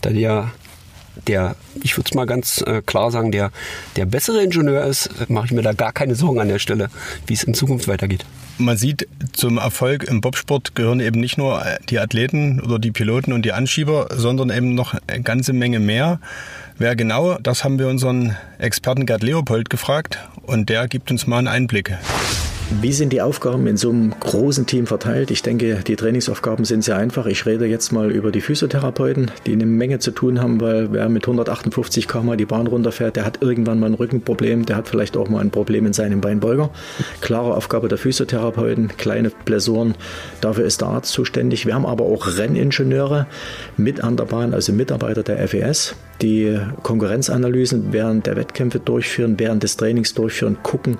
da 0.00 0.10
der 0.10 0.52
der, 1.26 1.56
ich 1.82 1.96
würde 1.96 2.08
es 2.08 2.14
mal 2.14 2.24
ganz 2.24 2.62
äh, 2.66 2.80
klar 2.80 3.10
sagen, 3.10 3.32
der, 3.32 3.50
der 3.96 4.06
bessere 4.06 4.42
Ingenieur 4.42 4.84
ist, 4.84 5.10
mache 5.28 5.46
ich 5.46 5.52
mir 5.52 5.62
da 5.62 5.72
gar 5.72 5.92
keine 5.92 6.14
Sorgen 6.14 6.40
an 6.40 6.48
der 6.48 6.58
Stelle, 6.58 6.88
wie 7.26 7.34
es 7.34 7.44
in 7.44 7.52
Zukunft 7.54 7.86
weitergeht. 7.86 8.24
Man 8.62 8.76
sieht, 8.76 9.08
zum 9.32 9.58
Erfolg 9.58 10.04
im 10.04 10.20
Bobsport 10.20 10.76
gehören 10.76 11.00
eben 11.00 11.18
nicht 11.18 11.36
nur 11.36 11.64
die 11.88 11.98
Athleten 11.98 12.60
oder 12.60 12.78
die 12.78 12.92
Piloten 12.92 13.32
und 13.32 13.44
die 13.44 13.52
Anschieber, 13.52 14.06
sondern 14.14 14.50
eben 14.50 14.76
noch 14.76 14.94
eine 15.08 15.22
ganze 15.22 15.52
Menge 15.52 15.80
mehr. 15.80 16.20
Wer 16.78 16.94
genau, 16.94 17.38
das 17.38 17.64
haben 17.64 17.80
wir 17.80 17.88
unseren 17.88 18.36
Experten 18.58 19.04
Gerd 19.04 19.24
Leopold 19.24 19.68
gefragt 19.68 20.18
und 20.42 20.68
der 20.68 20.86
gibt 20.86 21.10
uns 21.10 21.26
mal 21.26 21.38
einen 21.38 21.48
Einblick. 21.48 21.96
Wie 22.80 22.92
sind 22.92 23.12
die 23.12 23.20
Aufgaben 23.20 23.66
in 23.66 23.76
so 23.76 23.90
einem 23.90 24.18
großen 24.18 24.66
Team 24.66 24.86
verteilt? 24.86 25.30
Ich 25.30 25.42
denke, 25.42 25.80
die 25.86 25.94
Trainingsaufgaben 25.94 26.64
sind 26.64 26.82
sehr 26.82 26.96
einfach. 26.96 27.26
Ich 27.26 27.44
rede 27.44 27.66
jetzt 27.66 27.92
mal 27.92 28.10
über 28.10 28.32
die 28.32 28.40
Physiotherapeuten, 28.40 29.30
die 29.46 29.52
eine 29.52 29.66
Menge 29.66 29.98
zu 29.98 30.10
tun 30.10 30.40
haben, 30.40 30.60
weil 30.60 30.92
wer 30.92 31.08
mit 31.08 31.24
158 31.24 32.08
km 32.08 32.36
die 32.36 32.46
Bahn 32.46 32.66
runterfährt, 32.66 33.16
der 33.16 33.24
hat 33.24 33.42
irgendwann 33.42 33.78
mal 33.78 33.86
ein 33.86 33.94
Rückenproblem, 33.94 34.64
der 34.64 34.76
hat 34.76 34.88
vielleicht 34.88 35.16
auch 35.16 35.28
mal 35.28 35.40
ein 35.40 35.50
Problem 35.50 35.86
in 35.86 35.92
seinem 35.92 36.20
Beinbeuger. 36.20 36.70
Klare 37.20 37.54
Aufgabe 37.54 37.88
der 37.88 37.98
Physiotherapeuten, 37.98 38.96
kleine 38.96 39.30
Blessuren, 39.44 39.94
dafür 40.40 40.64
ist 40.64 40.80
der 40.80 40.88
Arzt 40.88 41.12
zuständig. 41.12 41.66
Wir 41.66 41.74
haben 41.74 41.86
aber 41.86 42.04
auch 42.04 42.38
Renningenieure 42.38 43.26
mit 43.76 44.02
an 44.02 44.16
der 44.16 44.24
Bahn, 44.24 44.54
also 44.54 44.72
Mitarbeiter 44.72 45.22
der 45.22 45.46
FES, 45.46 45.94
die 46.22 46.58
Konkurrenzanalysen 46.82 47.92
während 47.92 48.26
der 48.26 48.36
Wettkämpfe 48.36 48.78
durchführen, 48.78 49.34
während 49.38 49.62
des 49.62 49.76
Trainings 49.76 50.14
durchführen, 50.14 50.58
gucken, 50.62 50.98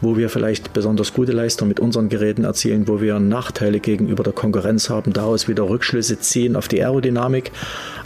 wo 0.00 0.16
wir 0.16 0.28
vielleicht 0.28 0.72
besonders 0.72 1.12
gute 1.12 1.32
Leistung 1.32 1.68
mit 1.68 1.80
unseren 1.80 2.08
Geräten 2.08 2.44
erzielen, 2.44 2.88
wo 2.88 3.00
wir 3.00 3.18
Nachteile 3.18 3.80
gegenüber 3.80 4.22
der 4.22 4.32
Konkurrenz 4.32 4.88
haben, 4.88 5.12
daraus 5.12 5.48
wieder 5.48 5.68
Rückschlüsse 5.68 6.18
ziehen 6.20 6.56
auf 6.56 6.68
die 6.68 6.82
Aerodynamik, 6.82 7.50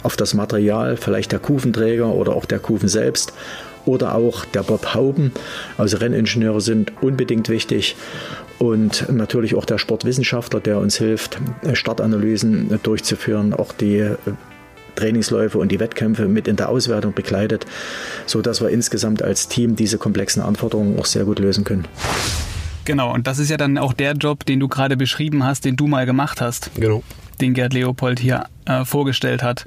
auf 0.03 0.17
das 0.17 0.33
Material, 0.33 0.97
vielleicht 0.97 1.31
der 1.31 1.39
Kufenträger 1.39 2.13
oder 2.13 2.35
auch 2.35 2.45
der 2.45 2.59
Kufen 2.59 2.89
selbst 2.89 3.33
oder 3.85 4.15
auch 4.15 4.45
der 4.45 4.63
Bob 4.63 4.93
Hauben. 4.93 5.31
Also 5.77 5.97
Renningenieure 5.97 6.61
sind 6.61 6.91
unbedingt 7.01 7.49
wichtig 7.49 7.95
und 8.59 9.07
natürlich 9.11 9.55
auch 9.55 9.65
der 9.65 9.77
Sportwissenschaftler, 9.77 10.59
der 10.59 10.79
uns 10.79 10.97
hilft, 10.97 11.39
Startanalysen 11.73 12.79
durchzuführen, 12.83 13.53
auch 13.53 13.71
die 13.71 14.09
Trainingsläufe 14.97 15.57
und 15.57 15.71
die 15.71 15.79
Wettkämpfe 15.79 16.27
mit 16.27 16.47
in 16.47 16.57
der 16.57 16.69
Auswertung 16.69 17.13
begleitet, 17.13 17.65
sodass 18.25 18.61
wir 18.61 18.69
insgesamt 18.69 19.21
als 19.21 19.47
Team 19.47 19.75
diese 19.77 19.97
komplexen 19.97 20.41
Anforderungen 20.41 20.99
auch 20.99 21.05
sehr 21.05 21.23
gut 21.23 21.39
lösen 21.39 21.63
können. 21.63 21.85
Genau, 22.87 23.13
und 23.13 23.27
das 23.27 23.37
ist 23.37 23.49
ja 23.49 23.57
dann 23.57 23.77
auch 23.77 23.91
der 23.91 24.13
Job, 24.13 24.45
den 24.45 24.61
du 24.61 24.69
gerade 24.69 24.95
beschrieben 24.95 25.43
hast, 25.43 25.65
den 25.65 25.75
du 25.75 25.87
mal 25.87 26.05
gemacht 26.05 26.39
hast. 26.39 26.71
Genau. 26.75 27.03
Den 27.41 27.53
Gerd 27.53 27.73
Leopold 27.73 28.19
hier 28.19 28.45
äh, 28.65 28.85
vorgestellt 28.85 29.43
hat. 29.43 29.65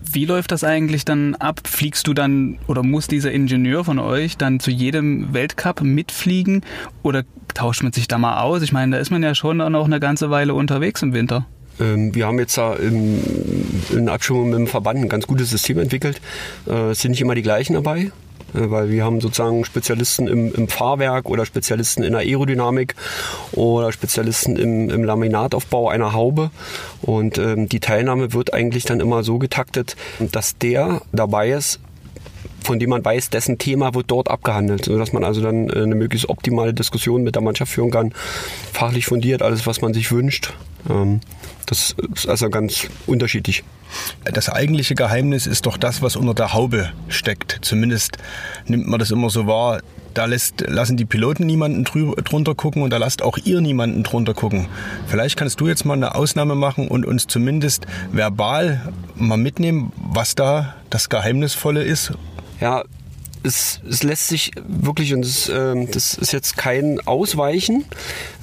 Wie 0.00 0.24
läuft 0.24 0.52
das 0.52 0.62
eigentlich 0.62 1.04
dann 1.04 1.34
ab? 1.34 1.62
Fliegst 1.66 2.06
du 2.06 2.14
dann 2.14 2.58
oder 2.68 2.84
muss 2.84 3.08
dieser 3.08 3.32
Ingenieur 3.32 3.84
von 3.84 3.98
euch 3.98 4.36
dann 4.36 4.60
zu 4.60 4.70
jedem 4.70 5.34
Weltcup 5.34 5.82
mitfliegen 5.82 6.62
oder 7.02 7.24
tauscht 7.52 7.82
man 7.82 7.92
sich 7.92 8.06
da 8.06 8.16
mal 8.16 8.40
aus? 8.40 8.62
Ich 8.62 8.72
meine, 8.72 8.94
da 8.94 9.02
ist 9.02 9.10
man 9.10 9.24
ja 9.24 9.34
schon 9.34 9.56
noch 9.56 9.84
eine 9.84 9.98
ganze 9.98 10.30
Weile 10.30 10.54
unterwegs 10.54 11.02
im 11.02 11.14
Winter. 11.14 11.46
Ähm, 11.80 12.14
wir 12.14 12.26
haben 12.26 12.38
jetzt 12.38 12.56
da 12.56 12.74
in, 12.74 13.82
in 13.90 14.08
Abstimmung 14.08 14.50
mit 14.50 14.58
dem 14.58 14.66
Verband 14.66 15.00
ein 15.00 15.08
ganz 15.08 15.26
gutes 15.26 15.50
System 15.50 15.78
entwickelt. 15.78 16.20
Äh, 16.66 16.90
es 16.90 17.00
sind 17.00 17.12
nicht 17.12 17.20
immer 17.20 17.34
die 17.34 17.42
gleichen 17.42 17.74
dabei 17.74 18.10
äh, 18.54 18.70
weil 18.70 18.90
wir 18.90 19.04
haben 19.04 19.20
sozusagen 19.20 19.64
Spezialisten 19.64 20.26
im, 20.26 20.54
im, 20.54 20.68
Fahrwerk 20.68 21.28
oder 21.28 21.44
Spezialisten 21.44 22.02
in 22.02 22.12
der 22.12 22.20
Aerodynamik 22.20 22.94
oder 23.52 23.92
Spezialisten 23.92 24.56
im, 24.56 24.90
im 24.90 25.04
Laminataufbau 25.04 25.88
einer 25.88 26.12
Haube. 26.12 26.50
Und 27.02 27.38
ähm, 27.38 27.68
die 27.68 27.80
Teilnahme 27.80 28.32
wird 28.32 28.54
eigentlich 28.54 28.84
dann 28.84 29.00
immer 29.00 29.22
so 29.22 29.38
getaktet, 29.38 29.96
dass 30.20 30.56
der 30.58 31.02
dabei 31.12 31.50
ist, 31.50 31.80
von 32.64 32.78
dem 32.78 32.90
man 32.90 33.04
weiß, 33.04 33.30
dessen 33.30 33.58
Thema 33.58 33.94
wird 33.94 34.10
dort 34.10 34.30
abgehandelt, 34.30 34.86
sodass 34.86 35.12
man 35.12 35.22
also 35.22 35.40
dann 35.40 35.68
äh, 35.68 35.82
eine 35.82 35.94
möglichst 35.94 36.28
optimale 36.28 36.74
Diskussion 36.74 37.22
mit 37.22 37.34
der 37.34 37.42
Mannschaft 37.42 37.72
führen 37.72 37.90
kann, 37.90 38.12
fachlich 38.72 39.06
fundiert, 39.06 39.42
alles, 39.42 39.66
was 39.66 39.80
man 39.80 39.94
sich 39.94 40.10
wünscht. 40.10 40.54
Ähm, 40.88 41.20
das 41.66 41.94
ist 42.14 42.28
also 42.28 42.50
ganz 42.50 42.88
unterschiedlich. 43.06 43.64
Das 44.24 44.48
eigentliche 44.48 44.94
Geheimnis 44.94 45.46
ist 45.46 45.66
doch 45.66 45.76
das, 45.76 46.02
was 46.02 46.16
unter 46.16 46.34
der 46.34 46.52
Haube 46.52 46.90
steckt. 47.08 47.58
Zumindest 47.62 48.18
nimmt 48.66 48.86
man 48.86 48.98
das 48.98 49.10
immer 49.10 49.30
so 49.30 49.46
wahr. 49.46 49.80
Da 50.14 50.26
lässt, 50.26 50.60
lassen 50.68 50.96
die 50.96 51.04
Piloten 51.04 51.44
niemanden 51.44 51.84
drunter 51.84 52.54
gucken 52.54 52.82
und 52.82 52.90
da 52.90 52.98
lasst 52.98 53.22
auch 53.22 53.36
ihr 53.36 53.60
niemanden 53.60 54.04
drunter 54.04 54.32
gucken. 54.32 54.68
Vielleicht 55.08 55.36
kannst 55.36 55.60
du 55.60 55.66
jetzt 55.66 55.84
mal 55.84 55.94
eine 55.94 56.14
Ausnahme 56.14 56.54
machen 56.54 56.86
und 56.86 57.04
uns 57.04 57.26
zumindest 57.26 57.86
verbal 58.12 58.92
mal 59.16 59.38
mitnehmen, 59.38 59.92
was 59.96 60.36
da 60.36 60.76
das 60.88 61.08
Geheimnisvolle 61.08 61.82
ist 61.82 62.12
ja, 62.60 62.84
es, 63.44 63.80
es 63.88 64.02
lässt 64.02 64.28
sich 64.28 64.52
wirklich, 64.66 65.12
und 65.12 65.22
das, 65.22 65.48
äh, 65.48 65.86
das 65.86 66.14
ist 66.14 66.32
jetzt 66.32 66.56
kein 66.56 67.00
Ausweichen. 67.06 67.84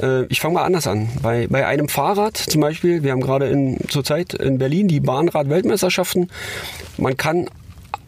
Äh, 0.02 0.26
ich 0.26 0.40
fange 0.40 0.56
mal 0.56 0.64
anders 0.64 0.88
an. 0.88 1.10
Bei, 1.22 1.48
bei 1.48 1.66
einem 1.66 1.90
Fahrrad 1.90 2.38
zum 2.38 2.62
Beispiel, 2.62 3.04
wir 3.04 3.12
haben 3.12 3.22
gerade 3.22 3.48
in, 3.50 3.80
zurzeit 3.90 4.34
in 4.36 4.60
Berlin 4.60 4.88
die 4.88 5.00
Bahnrad-Weltmeisterschaften. 5.00 6.30
Man 6.98 7.18
kann 7.18 7.50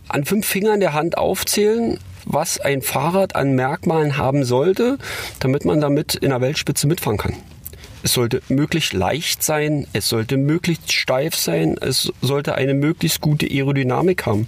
an 0.08 0.26
fünf 0.26 0.46
Fingern 0.46 0.80
der 0.80 0.94
Hand 0.94 1.18
aufzählen, 1.18 2.00
was 2.26 2.60
ein 2.60 2.82
Fahrrad 2.82 3.36
an 3.36 3.54
Merkmalen 3.54 4.18
haben 4.18 4.46
sollte, 4.46 4.98
damit 5.40 5.66
man 5.66 5.82
damit 5.82 6.16
in 6.16 6.30
der 6.30 6.42
Weltspitze 6.42 6.88
mitfahren 6.88 7.18
kann. 7.18 7.36
Es 8.04 8.14
sollte 8.14 8.42
möglichst 8.50 8.94
leicht 8.94 9.42
sein, 9.42 9.88
es 9.94 10.10
sollte 10.10 10.38
möglichst 10.38 10.92
steif 10.92 11.36
sein, 11.36 11.78
es 11.80 12.12
sollte 12.22 12.56
eine 12.56 12.74
möglichst 12.74 13.22
gute 13.22 13.48
Aerodynamik 13.48 14.26
haben. 14.26 14.48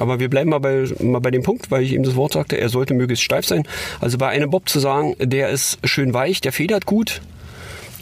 Aber 0.00 0.18
wir 0.18 0.28
bleiben 0.28 0.50
mal 0.50 0.58
bei, 0.58 0.84
mal 1.00 1.20
bei 1.20 1.30
dem 1.30 1.44
Punkt, 1.44 1.70
weil 1.70 1.82
ich 1.82 1.92
eben 1.92 2.02
das 2.02 2.16
Wort 2.16 2.32
sagte, 2.32 2.58
er 2.58 2.68
sollte 2.68 2.94
möglichst 2.94 3.24
steif 3.24 3.46
sein. 3.46 3.66
Also 4.00 4.18
bei 4.18 4.28
einem 4.28 4.50
Bob 4.50 4.68
zu 4.68 4.80
sagen, 4.80 5.14
der 5.20 5.50
ist 5.50 5.78
schön 5.84 6.12
weich, 6.12 6.40
der 6.40 6.52
federt 6.52 6.84
gut, 6.84 7.22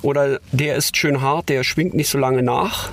oder 0.01 0.41
der 0.53 0.77
ist 0.77 0.97
schön 0.97 1.21
hart, 1.23 1.49
der 1.49 1.65
schwingt 1.65 1.95
nicht 1.95 2.09
so 2.09 2.19
lange 2.19 2.43
nach. 2.43 2.91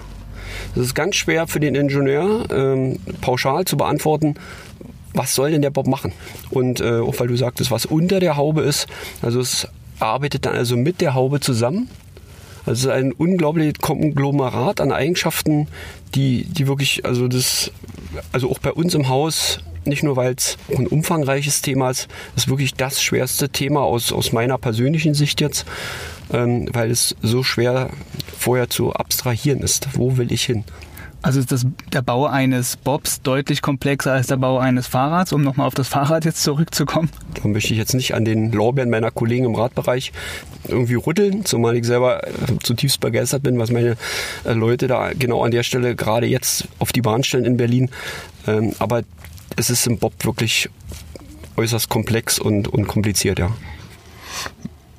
Das 0.75 0.85
ist 0.85 0.95
ganz 0.95 1.15
schwer 1.15 1.47
für 1.47 1.59
den 1.59 1.75
Ingenieur 1.75 2.45
ähm, 2.51 2.99
pauschal 3.19 3.65
zu 3.65 3.77
beantworten, 3.77 4.35
was 5.13 5.35
soll 5.35 5.51
denn 5.51 5.61
der 5.61 5.71
Bob 5.71 5.87
machen? 5.87 6.13
Und 6.49 6.79
äh, 6.79 6.99
auch 6.99 7.19
weil 7.19 7.27
du 7.27 7.35
sagtest, 7.35 7.71
was 7.71 7.85
unter 7.85 8.19
der 8.19 8.37
Haube 8.37 8.61
ist, 8.61 8.87
also 9.21 9.41
es 9.41 9.67
arbeitet 10.01 10.45
dann 10.45 10.55
also 10.55 10.77
mit 10.77 11.01
der 11.01 11.13
Haube 11.13 11.39
zusammen. 11.39 11.89
Also 12.65 12.91
ein 12.91 13.11
unglaubliches 13.11 13.79
Konglomerat 13.81 14.81
an 14.81 14.91
Eigenschaften, 14.91 15.67
die, 16.13 16.45
die 16.45 16.67
wirklich, 16.67 17.05
also 17.05 17.27
das, 17.27 17.71
also 18.31 18.51
auch 18.51 18.59
bei 18.59 18.71
uns 18.71 18.93
im 18.93 19.09
Haus, 19.09 19.59
nicht 19.83 20.03
nur 20.03 20.15
weil 20.15 20.35
es 20.35 20.57
ein 20.69 20.85
umfangreiches 20.85 21.61
Thema 21.61 21.89
ist, 21.89 22.07
ist 22.35 22.49
wirklich 22.49 22.75
das 22.75 23.01
schwerste 23.01 23.49
Thema 23.49 23.81
aus, 23.81 24.11
aus 24.11 24.31
meiner 24.31 24.59
persönlichen 24.59 25.15
Sicht 25.15 25.41
jetzt, 25.41 25.65
ähm, 26.31 26.69
weil 26.71 26.91
es 26.91 27.15
so 27.23 27.41
schwer 27.41 27.89
vorher 28.37 28.69
zu 28.69 28.93
abstrahieren 28.93 29.61
ist. 29.61 29.87
Wo 29.93 30.17
will 30.17 30.31
ich 30.31 30.43
hin? 30.43 30.63
Also 31.23 31.39
ist 31.39 31.51
das, 31.51 31.67
der 31.93 32.01
Bau 32.01 32.25
eines 32.25 32.77
Bobs 32.77 33.21
deutlich 33.21 33.61
komplexer 33.61 34.13
als 34.13 34.27
der 34.27 34.37
Bau 34.37 34.57
eines 34.57 34.87
Fahrrads, 34.87 35.33
um 35.33 35.43
nochmal 35.43 35.67
auf 35.67 35.75
das 35.75 35.87
Fahrrad 35.87 36.25
jetzt 36.25 36.41
zurückzukommen? 36.41 37.09
Da 37.35 37.47
möchte 37.47 37.73
ich 37.73 37.79
jetzt 37.79 37.93
nicht 37.93 38.15
an 38.15 38.25
den 38.25 38.51
Lorbeeren 38.51 38.89
meiner 38.89 39.11
Kollegen 39.11 39.45
im 39.45 39.53
Radbereich 39.53 40.13
irgendwie 40.67 40.95
rütteln, 40.95 41.45
zumal 41.45 41.77
ich 41.77 41.85
selber 41.85 42.21
zutiefst 42.63 42.99
begeistert 42.99 43.43
bin, 43.43 43.59
was 43.59 43.71
meine 43.71 43.97
äh, 44.45 44.53
Leute 44.53 44.87
da 44.87 45.11
genau 45.13 45.43
an 45.43 45.51
der 45.51 45.61
Stelle 45.61 45.95
gerade 45.95 46.25
jetzt 46.25 46.67
auf 46.79 46.91
die 46.91 47.01
Bahn 47.01 47.23
stellen 47.23 47.45
in 47.45 47.57
Berlin. 47.57 47.91
Ähm, 48.47 48.73
aber 48.79 49.03
es 49.57 49.69
ist 49.69 49.85
im 49.85 49.99
Bob 49.99 50.13
wirklich 50.25 50.69
äußerst 51.55 51.89
komplex 51.89 52.39
und, 52.39 52.67
und 52.67 52.87
kompliziert, 52.87 53.37
ja. 53.37 53.51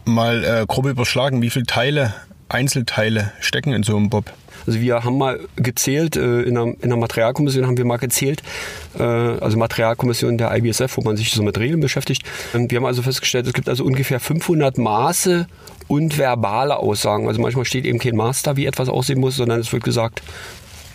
Mal 0.05 0.45
äh, 0.45 0.67
grob 0.67 0.87
überschlagen, 0.87 1.43
wie 1.43 1.51
viele 1.51 1.67
Teile, 1.67 2.15
Einzelteile 2.49 3.33
stecken 3.41 3.73
in 3.73 3.83
so 3.83 3.97
einem 3.97 4.11
Bob? 4.11 4.33
Also 4.67 4.81
wir 4.81 5.05
haben 5.05 5.19
mal 5.19 5.41
gezählt, 5.57 6.17
äh, 6.17 6.43
in, 6.43 6.57
einer, 6.57 6.73
in 6.73 6.85
einer 6.85 6.97
Materialkommission 6.97 7.67
haben 7.67 7.77
wir 7.77 7.85
mal 7.85 7.99
gezählt, 7.99 8.43
äh, 8.99 9.03
also 9.03 9.57
Materialkommission 9.59 10.39
der 10.39 10.55
IBSF, 10.57 10.97
wo 10.97 11.03
man 11.03 11.17
sich 11.17 11.33
so 11.33 11.43
mit 11.43 11.59
Regeln 11.59 11.81
beschäftigt. 11.81 12.23
Und 12.53 12.71
wir 12.71 12.79
haben 12.79 12.87
also 12.87 13.03
festgestellt, 13.03 13.47
es 13.47 13.53
gibt 13.53 13.69
also 13.69 13.85
ungefähr 13.85 14.21
500 14.21 14.79
Maße 14.79 15.47
und 15.89 16.19
verbale 16.19 16.77
Aussagen. 16.77 17.29
Also 17.29 17.41
manchmal 17.41 17.65
steht 17.65 17.85
eben 17.85 17.99
kein 17.99 18.17
da, 18.17 18.57
wie 18.57 18.67
etwas 18.67 18.89
aussehen 18.89 19.21
muss, 19.21 19.37
sondern 19.37 19.61
es 19.61 19.73
wird 19.73 19.85
gesagt, 19.85 20.23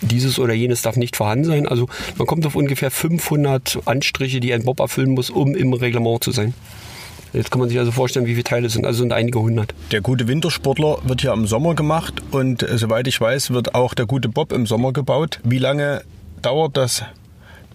dieses 0.01 0.39
oder 0.39 0.53
jenes 0.53 0.81
darf 0.81 0.95
nicht 0.95 1.15
vorhanden 1.15 1.45
sein. 1.45 1.67
Also 1.67 1.87
man 2.17 2.27
kommt 2.27 2.45
auf 2.45 2.55
ungefähr 2.55 2.91
500 2.91 3.79
Anstriche, 3.85 4.39
die 4.39 4.53
ein 4.53 4.63
Bob 4.63 4.79
erfüllen 4.79 5.11
muss, 5.11 5.29
um 5.29 5.55
im 5.55 5.73
Reglement 5.73 6.23
zu 6.23 6.31
sein. 6.31 6.53
Jetzt 7.33 7.51
kann 7.51 7.59
man 7.59 7.69
sich 7.69 7.77
also 7.79 7.91
vorstellen, 7.91 8.25
wie 8.25 8.33
viele 8.33 8.43
Teile 8.43 8.67
es 8.67 8.73
sind. 8.73 8.85
Also 8.85 8.99
sind 8.99 9.13
einige 9.13 9.39
hundert. 9.39 9.73
Der 9.91 10.01
gute 10.01 10.27
Wintersportler 10.27 10.99
wird 11.03 11.23
ja 11.23 11.33
im 11.33 11.47
Sommer 11.47 11.75
gemacht 11.75 12.21
und 12.31 12.63
äh, 12.63 12.77
soweit 12.77 13.07
ich 13.07 13.19
weiß, 13.19 13.51
wird 13.51 13.75
auch 13.75 13.93
der 13.93 14.05
gute 14.05 14.29
Bob 14.29 14.51
im 14.51 14.65
Sommer 14.65 14.93
gebaut. 14.93 15.39
Wie 15.43 15.59
lange 15.59 16.03
dauert 16.41 16.77
das, 16.77 17.03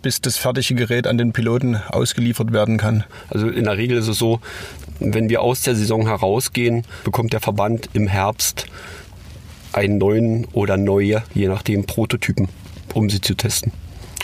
bis 0.01 0.21
das 0.21 0.37
fertige 0.37 0.75
Gerät 0.75 1.07
an 1.07 1.19
den 1.19 1.33
Piloten 1.33 1.77
ausgeliefert 1.77 2.53
werden 2.53 2.79
kann? 2.79 3.05
Also 3.31 3.49
in 3.49 3.65
der 3.65 3.77
Regel 3.77 3.99
ist 3.99 4.09
es 4.09 4.19
so, 4.19 4.41
wenn 5.01 5.29
wir 5.29 5.43
aus 5.43 5.63
der 5.63 5.75
Saison 5.75 6.07
herausgehen, 6.07 6.85
bekommt 7.05 7.33
der 7.33 7.41
Verband 7.41 7.91
im 7.93 8.07
Herbst 8.07 8.67
einen 9.73 9.99
neuen 9.99 10.47
oder 10.53 10.77
neue, 10.77 11.23
je 11.35 11.49
nachdem, 11.49 11.85
Prototypen, 11.85 12.49
um 12.95 13.11
sie 13.11 13.21
zu 13.21 13.35
testen. 13.35 13.73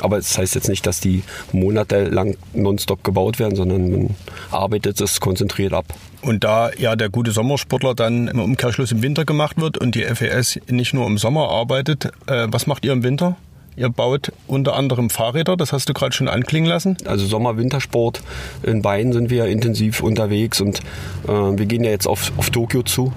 Aber 0.03 0.19
es 0.19 0.29
das 0.29 0.39
heißt 0.39 0.55
jetzt 0.55 0.69
nicht, 0.69 0.87
dass 0.87 1.01
die 1.01 1.23
monatelang 1.53 2.37
nonstop 2.55 3.05
gebaut 3.05 3.39
werden, 3.39 3.57
sondern 3.57 3.91
man 3.91 4.17
arbeitet 4.51 5.01
es 5.01 5.21
konzentriert 5.21 5.73
ab. 5.73 5.87
Und 6.23 6.45
da 6.45 6.71
ja 6.77 6.97
der 6.97 7.09
gute 7.09 7.31
Sommersportler 7.31 7.95
dann 7.95 8.29
im 8.29 8.41
Umkehrschluss 8.41 8.93
im 8.93 9.03
Winter 9.03 9.25
gemacht 9.25 9.61
wird 9.61 9.79
und 9.79 9.95
die 9.95 10.03
FES 10.03 10.61
nicht 10.69 10.95
nur 10.95 11.07
im 11.07 11.19
Sommer 11.19 11.49
arbeitet, 11.49 12.07
äh, 12.27 12.47
was 12.51 12.67
macht 12.67 12.85
ihr 12.85 12.93
im 12.93 13.03
Winter? 13.03 13.37
Ihr 13.79 13.91
baut 13.91 14.33
unter 14.49 14.75
anderem 14.75 15.09
Fahrräder, 15.09 15.57
das 15.57 15.73
hast 15.73 15.89
du 15.89 15.93
gerade 15.93 16.13
schon 16.13 16.27
anklingen 16.27 16.69
lassen. 16.69 16.97
Also 17.05 17.27
Sommer-Wintersport 17.27 18.23
in 18.65 18.83
Beinen 18.83 19.13
sind 19.13 19.31
wir 19.31 19.47
intensiv 19.47 20.03
unterwegs 20.03 20.61
und 20.61 20.81
äh, 21.29 21.29
wir 21.29 21.67
gehen 21.67 21.85
ja 21.85 21.91
jetzt 21.91 22.09
auf, 22.09 22.33
auf 22.39 22.51
Tokio 22.51 22.83
zu. 22.83 23.13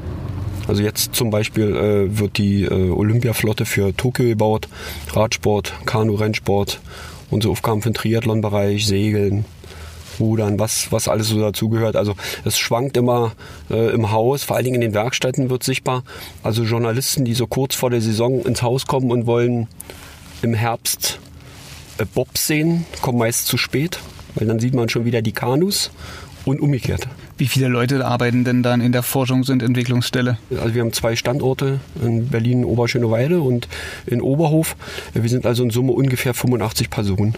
Also 0.72 0.84
jetzt 0.84 1.16
zum 1.16 1.32
Beispiel 1.32 1.76
äh, 1.76 2.18
wird 2.18 2.38
die 2.38 2.64
äh, 2.64 2.92
Olympiaflotte 2.92 3.66
für 3.66 3.94
Tokio 3.94 4.26
gebaut, 4.26 4.70
Radsport, 5.12 5.74
Kanu-Rennsport, 5.86 6.80
unsere 7.30 7.52
Aufgaben 7.52 7.82
für 7.82 7.90
den 7.90 7.96
Triathlon-Bereich, 7.96 8.88
Segeln, 8.88 9.44
Rudern, 10.18 10.60
was, 10.60 10.90
was 10.90 11.10
alles 11.10 11.28
so 11.28 11.42
dazugehört. 11.42 11.98
Also 11.98 12.16
es 12.46 12.58
schwankt 12.58 12.96
immer 12.96 13.34
äh, 13.70 13.94
im 13.94 14.14
Haus, 14.14 14.44
vor 14.44 14.56
allen 14.56 14.64
Dingen 14.64 14.76
in 14.76 14.82
den 14.82 14.94
Werkstätten 14.94 15.50
wird 15.50 15.64
sichtbar. 15.64 16.06
Also 16.42 16.64
Journalisten, 16.64 17.26
die 17.26 17.34
so 17.34 17.48
kurz 17.48 17.76
vor 17.76 17.90
der 17.90 18.00
Saison 18.00 18.40
ins 18.40 18.62
Haus 18.62 18.88
kommen 18.88 19.12
und 19.12 19.26
wollen 19.26 19.68
im 20.42 20.54
Herbst 20.54 21.20
äh, 21.98 22.06
Bobs 22.06 22.48
sehen, 22.48 22.86
kommen 23.02 23.18
meist 23.18 23.46
zu 23.46 23.58
spät, 23.58 24.00
weil 24.36 24.48
dann 24.48 24.60
sieht 24.60 24.74
man 24.74 24.90
schon 24.90 25.06
wieder 25.06 25.22
die 25.22 25.32
Kanus 25.32 25.92
und 26.46 26.60
umgekehrt. 26.60 27.08
Wie 27.38 27.48
viele 27.48 27.68
Leute 27.68 28.06
arbeiten 28.06 28.44
denn 28.44 28.64
dann 28.64 28.82
in 28.82 28.92
der 28.92 29.04
Forschungs- 29.04 29.52
und 29.52 29.62
Entwicklungsstelle? 29.62 30.38
Also 30.52 30.74
wir 30.74 30.82
haben 30.82 30.94
zwei 30.94 31.16
Standorte 31.16 31.80
in 32.04 32.28
Berlin, 32.28 32.66
Oberschöneweide 32.66 33.42
und 33.42 33.68
in 34.06 34.22
Oberhof. 34.22 34.76
Wir 35.14 35.30
sind 35.30 35.46
also 35.46 35.64
in 35.64 35.70
Summe 35.70 35.92
ungefähr 35.92 36.34
85 36.34 36.90
Personen 36.90 37.36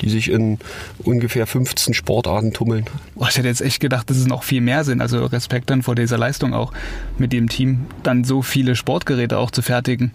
die 0.00 0.08
sich 0.08 0.30
in 0.30 0.58
ungefähr 0.98 1.46
15 1.46 1.94
Sportarten 1.94 2.52
tummeln. 2.52 2.84
Oh, 3.16 3.26
ich 3.28 3.36
hätte 3.36 3.48
jetzt 3.48 3.60
echt 3.60 3.80
gedacht, 3.80 4.08
dass 4.10 4.16
es 4.16 4.26
noch 4.26 4.42
viel 4.42 4.60
mehr 4.60 4.84
sind. 4.84 5.00
Also 5.00 5.24
Respekt 5.26 5.70
dann 5.70 5.82
vor 5.82 5.94
dieser 5.94 6.18
Leistung 6.18 6.54
auch 6.54 6.72
mit 7.18 7.32
dem 7.32 7.48
Team, 7.48 7.86
dann 8.02 8.24
so 8.24 8.42
viele 8.42 8.76
Sportgeräte 8.76 9.38
auch 9.38 9.50
zu 9.50 9.62
fertigen. 9.62 10.12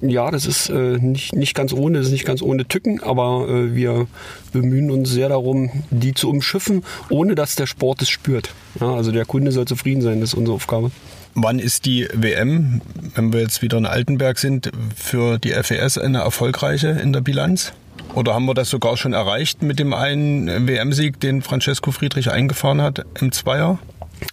Ja, 0.00 0.30
das 0.30 0.46
ist 0.46 0.68
äh, 0.68 0.98
nicht, 0.98 1.34
nicht 1.34 1.54
ganz 1.54 1.72
ohne, 1.72 1.98
das 1.98 2.08
ist 2.08 2.12
nicht 2.12 2.24
ganz 2.24 2.42
ohne 2.42 2.66
Tücken, 2.66 3.02
aber 3.02 3.48
äh, 3.48 3.74
wir 3.74 4.08
bemühen 4.52 4.90
uns 4.90 5.10
sehr 5.10 5.28
darum, 5.28 5.70
die 5.90 6.12
zu 6.12 6.28
umschiffen, 6.28 6.82
ohne 7.08 7.36
dass 7.36 7.54
der 7.54 7.66
Sport 7.66 8.02
es 8.02 8.08
spürt. 8.08 8.50
Ja, 8.80 8.94
also 8.94 9.12
der 9.12 9.26
Kunde 9.26 9.52
soll 9.52 9.66
zufrieden 9.66 10.02
sein, 10.02 10.20
das 10.20 10.30
ist 10.30 10.34
unsere 10.34 10.56
Aufgabe. 10.56 10.90
Wann 11.34 11.60
ist 11.60 11.86
die 11.86 12.08
WM, 12.12 12.80
wenn 13.14 13.32
wir 13.32 13.40
jetzt 13.40 13.62
wieder 13.62 13.78
in 13.78 13.86
Altenberg 13.86 14.38
sind, 14.38 14.72
für 14.96 15.38
die 15.38 15.50
FES 15.50 15.98
eine 15.98 16.18
erfolgreiche 16.18 16.88
in 16.88 17.12
der 17.12 17.20
Bilanz? 17.20 17.72
Oder 18.14 18.34
haben 18.34 18.46
wir 18.46 18.54
das 18.54 18.70
sogar 18.70 18.96
schon 18.96 19.12
erreicht 19.12 19.62
mit 19.62 19.78
dem 19.78 19.94
einen 19.94 20.66
WM-Sieg, 20.66 21.20
den 21.20 21.42
Francesco 21.42 21.92
Friedrich 21.92 22.30
eingefahren 22.30 22.82
hat 22.82 23.04
im 23.20 23.32
Zweier? 23.32 23.78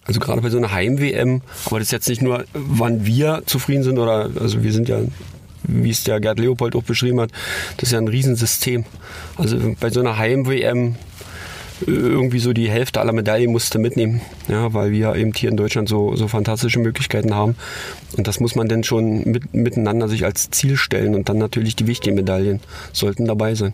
Also 0.04 0.20
gerade 0.20 0.40
bei 0.42 0.50
so 0.50 0.58
einer 0.58 0.72
Heim-WM, 0.72 1.42
aber 1.66 1.78
das 1.78 1.88
ist 1.88 1.92
jetzt 1.92 2.08
nicht 2.08 2.22
nur, 2.22 2.44
wann 2.52 3.06
wir 3.06 3.42
zufrieden 3.46 3.82
sind 3.82 3.98
oder, 3.98 4.30
also 4.38 4.62
wir 4.62 4.72
sind 4.72 4.88
ja 4.88 5.00
wie 5.68 5.90
es 5.90 6.04
der 6.04 6.20
Gerd 6.20 6.38
Leopold 6.38 6.74
auch 6.76 6.82
beschrieben 6.82 7.20
hat, 7.20 7.30
das 7.76 7.88
ist 7.88 7.92
ja 7.92 7.98
ein 7.98 8.08
Riesensystem. 8.08 8.84
Also 9.36 9.58
bei 9.78 9.90
so 9.90 10.00
einer 10.00 10.16
Heim-WM 10.16 10.96
irgendwie 11.86 12.38
so 12.38 12.52
die 12.52 12.68
Hälfte 12.68 13.00
aller 13.00 13.12
Medaillen 13.12 13.50
musste 13.50 13.78
mitnehmen, 13.78 14.20
ja, 14.48 14.72
weil 14.74 14.90
wir 14.90 15.14
eben 15.14 15.32
hier 15.34 15.50
in 15.50 15.56
Deutschland 15.56 15.88
so, 15.88 16.16
so 16.16 16.28
fantastische 16.28 16.78
Möglichkeiten 16.78 17.34
haben. 17.34 17.56
Und 18.16 18.26
das 18.26 18.40
muss 18.40 18.54
man 18.54 18.68
dann 18.68 18.84
schon 18.84 19.22
mit, 19.24 19.54
miteinander 19.54 20.08
sich 20.08 20.24
als 20.24 20.50
Ziel 20.50 20.76
stellen 20.76 21.14
und 21.14 21.28
dann 21.28 21.38
natürlich 21.38 21.76
die 21.76 21.86
wichtigen 21.86 22.16
Medaillen 22.16 22.60
sollten 22.92 23.26
dabei 23.26 23.54
sein. 23.54 23.72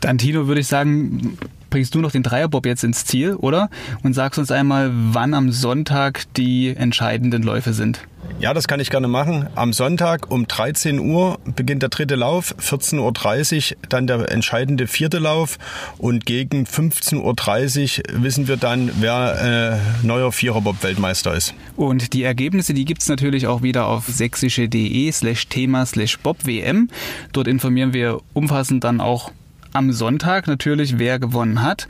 Dann 0.00 0.18
Tino, 0.18 0.46
würde 0.46 0.60
ich 0.60 0.66
sagen, 0.66 1.36
bringst 1.76 1.94
du 1.94 2.00
noch 2.00 2.12
den 2.12 2.22
Dreierbob 2.22 2.64
jetzt 2.64 2.84
ins 2.84 3.04
Ziel, 3.04 3.34
oder? 3.34 3.68
Und 4.02 4.14
sagst 4.14 4.38
uns 4.38 4.50
einmal, 4.50 4.90
wann 4.94 5.34
am 5.34 5.52
Sonntag 5.52 6.22
die 6.34 6.74
entscheidenden 6.74 7.42
Läufe 7.42 7.74
sind. 7.74 8.00
Ja, 8.40 8.54
das 8.54 8.66
kann 8.66 8.80
ich 8.80 8.88
gerne 8.88 9.08
machen. 9.08 9.46
Am 9.56 9.74
Sonntag 9.74 10.30
um 10.30 10.48
13 10.48 10.98
Uhr 10.98 11.38
beginnt 11.54 11.82
der 11.82 11.90
dritte 11.90 12.14
Lauf, 12.14 12.54
14.30 12.58 13.72
Uhr 13.72 13.78
dann 13.90 14.06
der 14.06 14.32
entscheidende 14.32 14.86
vierte 14.86 15.18
Lauf 15.18 15.58
und 15.98 16.24
gegen 16.24 16.64
15.30 16.64 18.14
Uhr 18.14 18.22
wissen 18.22 18.48
wir 18.48 18.56
dann, 18.56 18.90
wer 18.98 19.80
äh, 20.02 20.06
neuer 20.06 20.32
Viererbob-Weltmeister 20.32 21.34
ist. 21.34 21.52
Und 21.76 22.14
die 22.14 22.22
Ergebnisse, 22.22 22.72
die 22.72 22.86
gibt 22.86 23.02
es 23.02 23.08
natürlich 23.10 23.46
auch 23.48 23.60
wieder 23.60 23.86
auf 23.86 24.06
sächsische.de 24.06 25.12
slash 25.12 25.48
Thema 25.48 25.84
slash 25.84 26.18
BobWM. 26.20 26.88
Dort 27.34 27.48
informieren 27.48 27.92
wir 27.92 28.22
umfassend 28.32 28.82
dann 28.82 29.02
auch 29.02 29.30
am 29.76 29.92
Sonntag 29.92 30.46
natürlich, 30.46 30.98
wer 30.98 31.18
gewonnen 31.18 31.62
hat. 31.62 31.86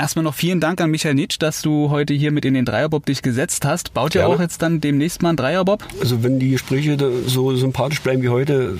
Erstmal 0.00 0.22
noch 0.22 0.32
vielen 0.34 0.60
Dank 0.60 0.80
an 0.80 0.90
Michael 0.90 1.14
Nitsch, 1.14 1.36
dass 1.38 1.60
du 1.60 1.90
heute 1.90 2.14
hier 2.14 2.32
mit 2.32 2.46
in 2.46 2.54
den 2.54 2.64
Dreierbob 2.64 3.04
dich 3.04 3.20
gesetzt 3.20 3.66
hast. 3.66 3.92
Baut 3.92 4.14
ihr 4.14 4.26
auch 4.26 4.40
jetzt 4.40 4.62
dann 4.62 4.80
demnächst 4.80 5.20
mal 5.20 5.28
einen 5.28 5.36
Dreierbob? 5.36 5.84
Also 6.00 6.22
wenn 6.22 6.38
die 6.38 6.52
Gespräche 6.52 6.96
so 7.26 7.54
sympathisch 7.54 8.00
bleiben 8.00 8.22
wie 8.22 8.30
heute, 8.30 8.78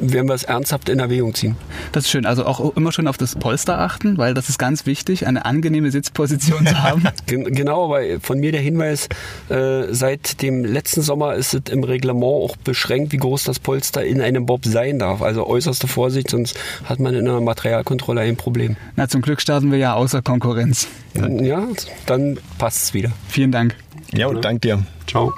werden 0.00 0.26
wir 0.26 0.34
es 0.34 0.44
ernsthaft 0.44 0.88
in 0.88 1.00
Erwägung 1.00 1.34
ziehen. 1.34 1.56
Das 1.92 2.04
ist 2.04 2.10
schön. 2.10 2.24
Also 2.24 2.46
auch 2.46 2.74
immer 2.76 2.92
schon 2.92 3.08
auf 3.08 3.18
das 3.18 3.34
Polster 3.34 3.78
achten, 3.78 4.16
weil 4.16 4.32
das 4.32 4.48
ist 4.48 4.58
ganz 4.58 4.86
wichtig, 4.86 5.26
eine 5.26 5.44
angenehme 5.44 5.90
Sitzposition 5.90 6.66
zu 6.66 6.82
haben. 6.82 7.02
genau, 7.26 7.84
aber 7.84 8.00
von 8.22 8.40
mir 8.40 8.50
der 8.50 8.62
Hinweis, 8.62 9.10
äh, 9.50 9.82
seit 9.90 10.40
dem 10.40 10.64
letzten 10.64 11.02
Sommer 11.02 11.34
ist 11.34 11.52
es 11.52 11.60
im 11.70 11.84
Reglement 11.84 12.24
auch 12.24 12.56
beschränkt, 12.56 13.12
wie 13.12 13.18
groß 13.18 13.44
das 13.44 13.58
Polster 13.58 14.02
in 14.02 14.22
einem 14.22 14.46
Bob 14.46 14.64
sein 14.64 14.98
darf. 14.98 15.20
Also 15.20 15.46
äußerste 15.46 15.88
Vorsicht, 15.88 16.30
sonst 16.30 16.58
hat 16.84 17.00
man 17.00 17.12
in 17.12 17.28
einer 17.28 17.42
Materialkontrolle 17.42 18.22
ein 18.22 18.38
Problem. 18.38 18.76
Na, 18.96 19.08
zum 19.08 19.20
Glück 19.20 19.42
starten 19.42 19.70
wir 19.70 19.76
ja 19.76 19.92
außer 19.92 20.22
Konkurrenz. 20.22 20.53
Konkurrenz. 20.54 20.88
Ja, 21.42 21.68
dann 22.06 22.38
passt 22.58 22.84
es 22.84 22.94
wieder. 22.94 23.10
Vielen 23.28 23.52
Dank. 23.52 23.76
Ja, 24.12 24.28
und 24.28 24.44
dank 24.44 24.62
dir. 24.62 24.84
Ciao. 25.06 25.32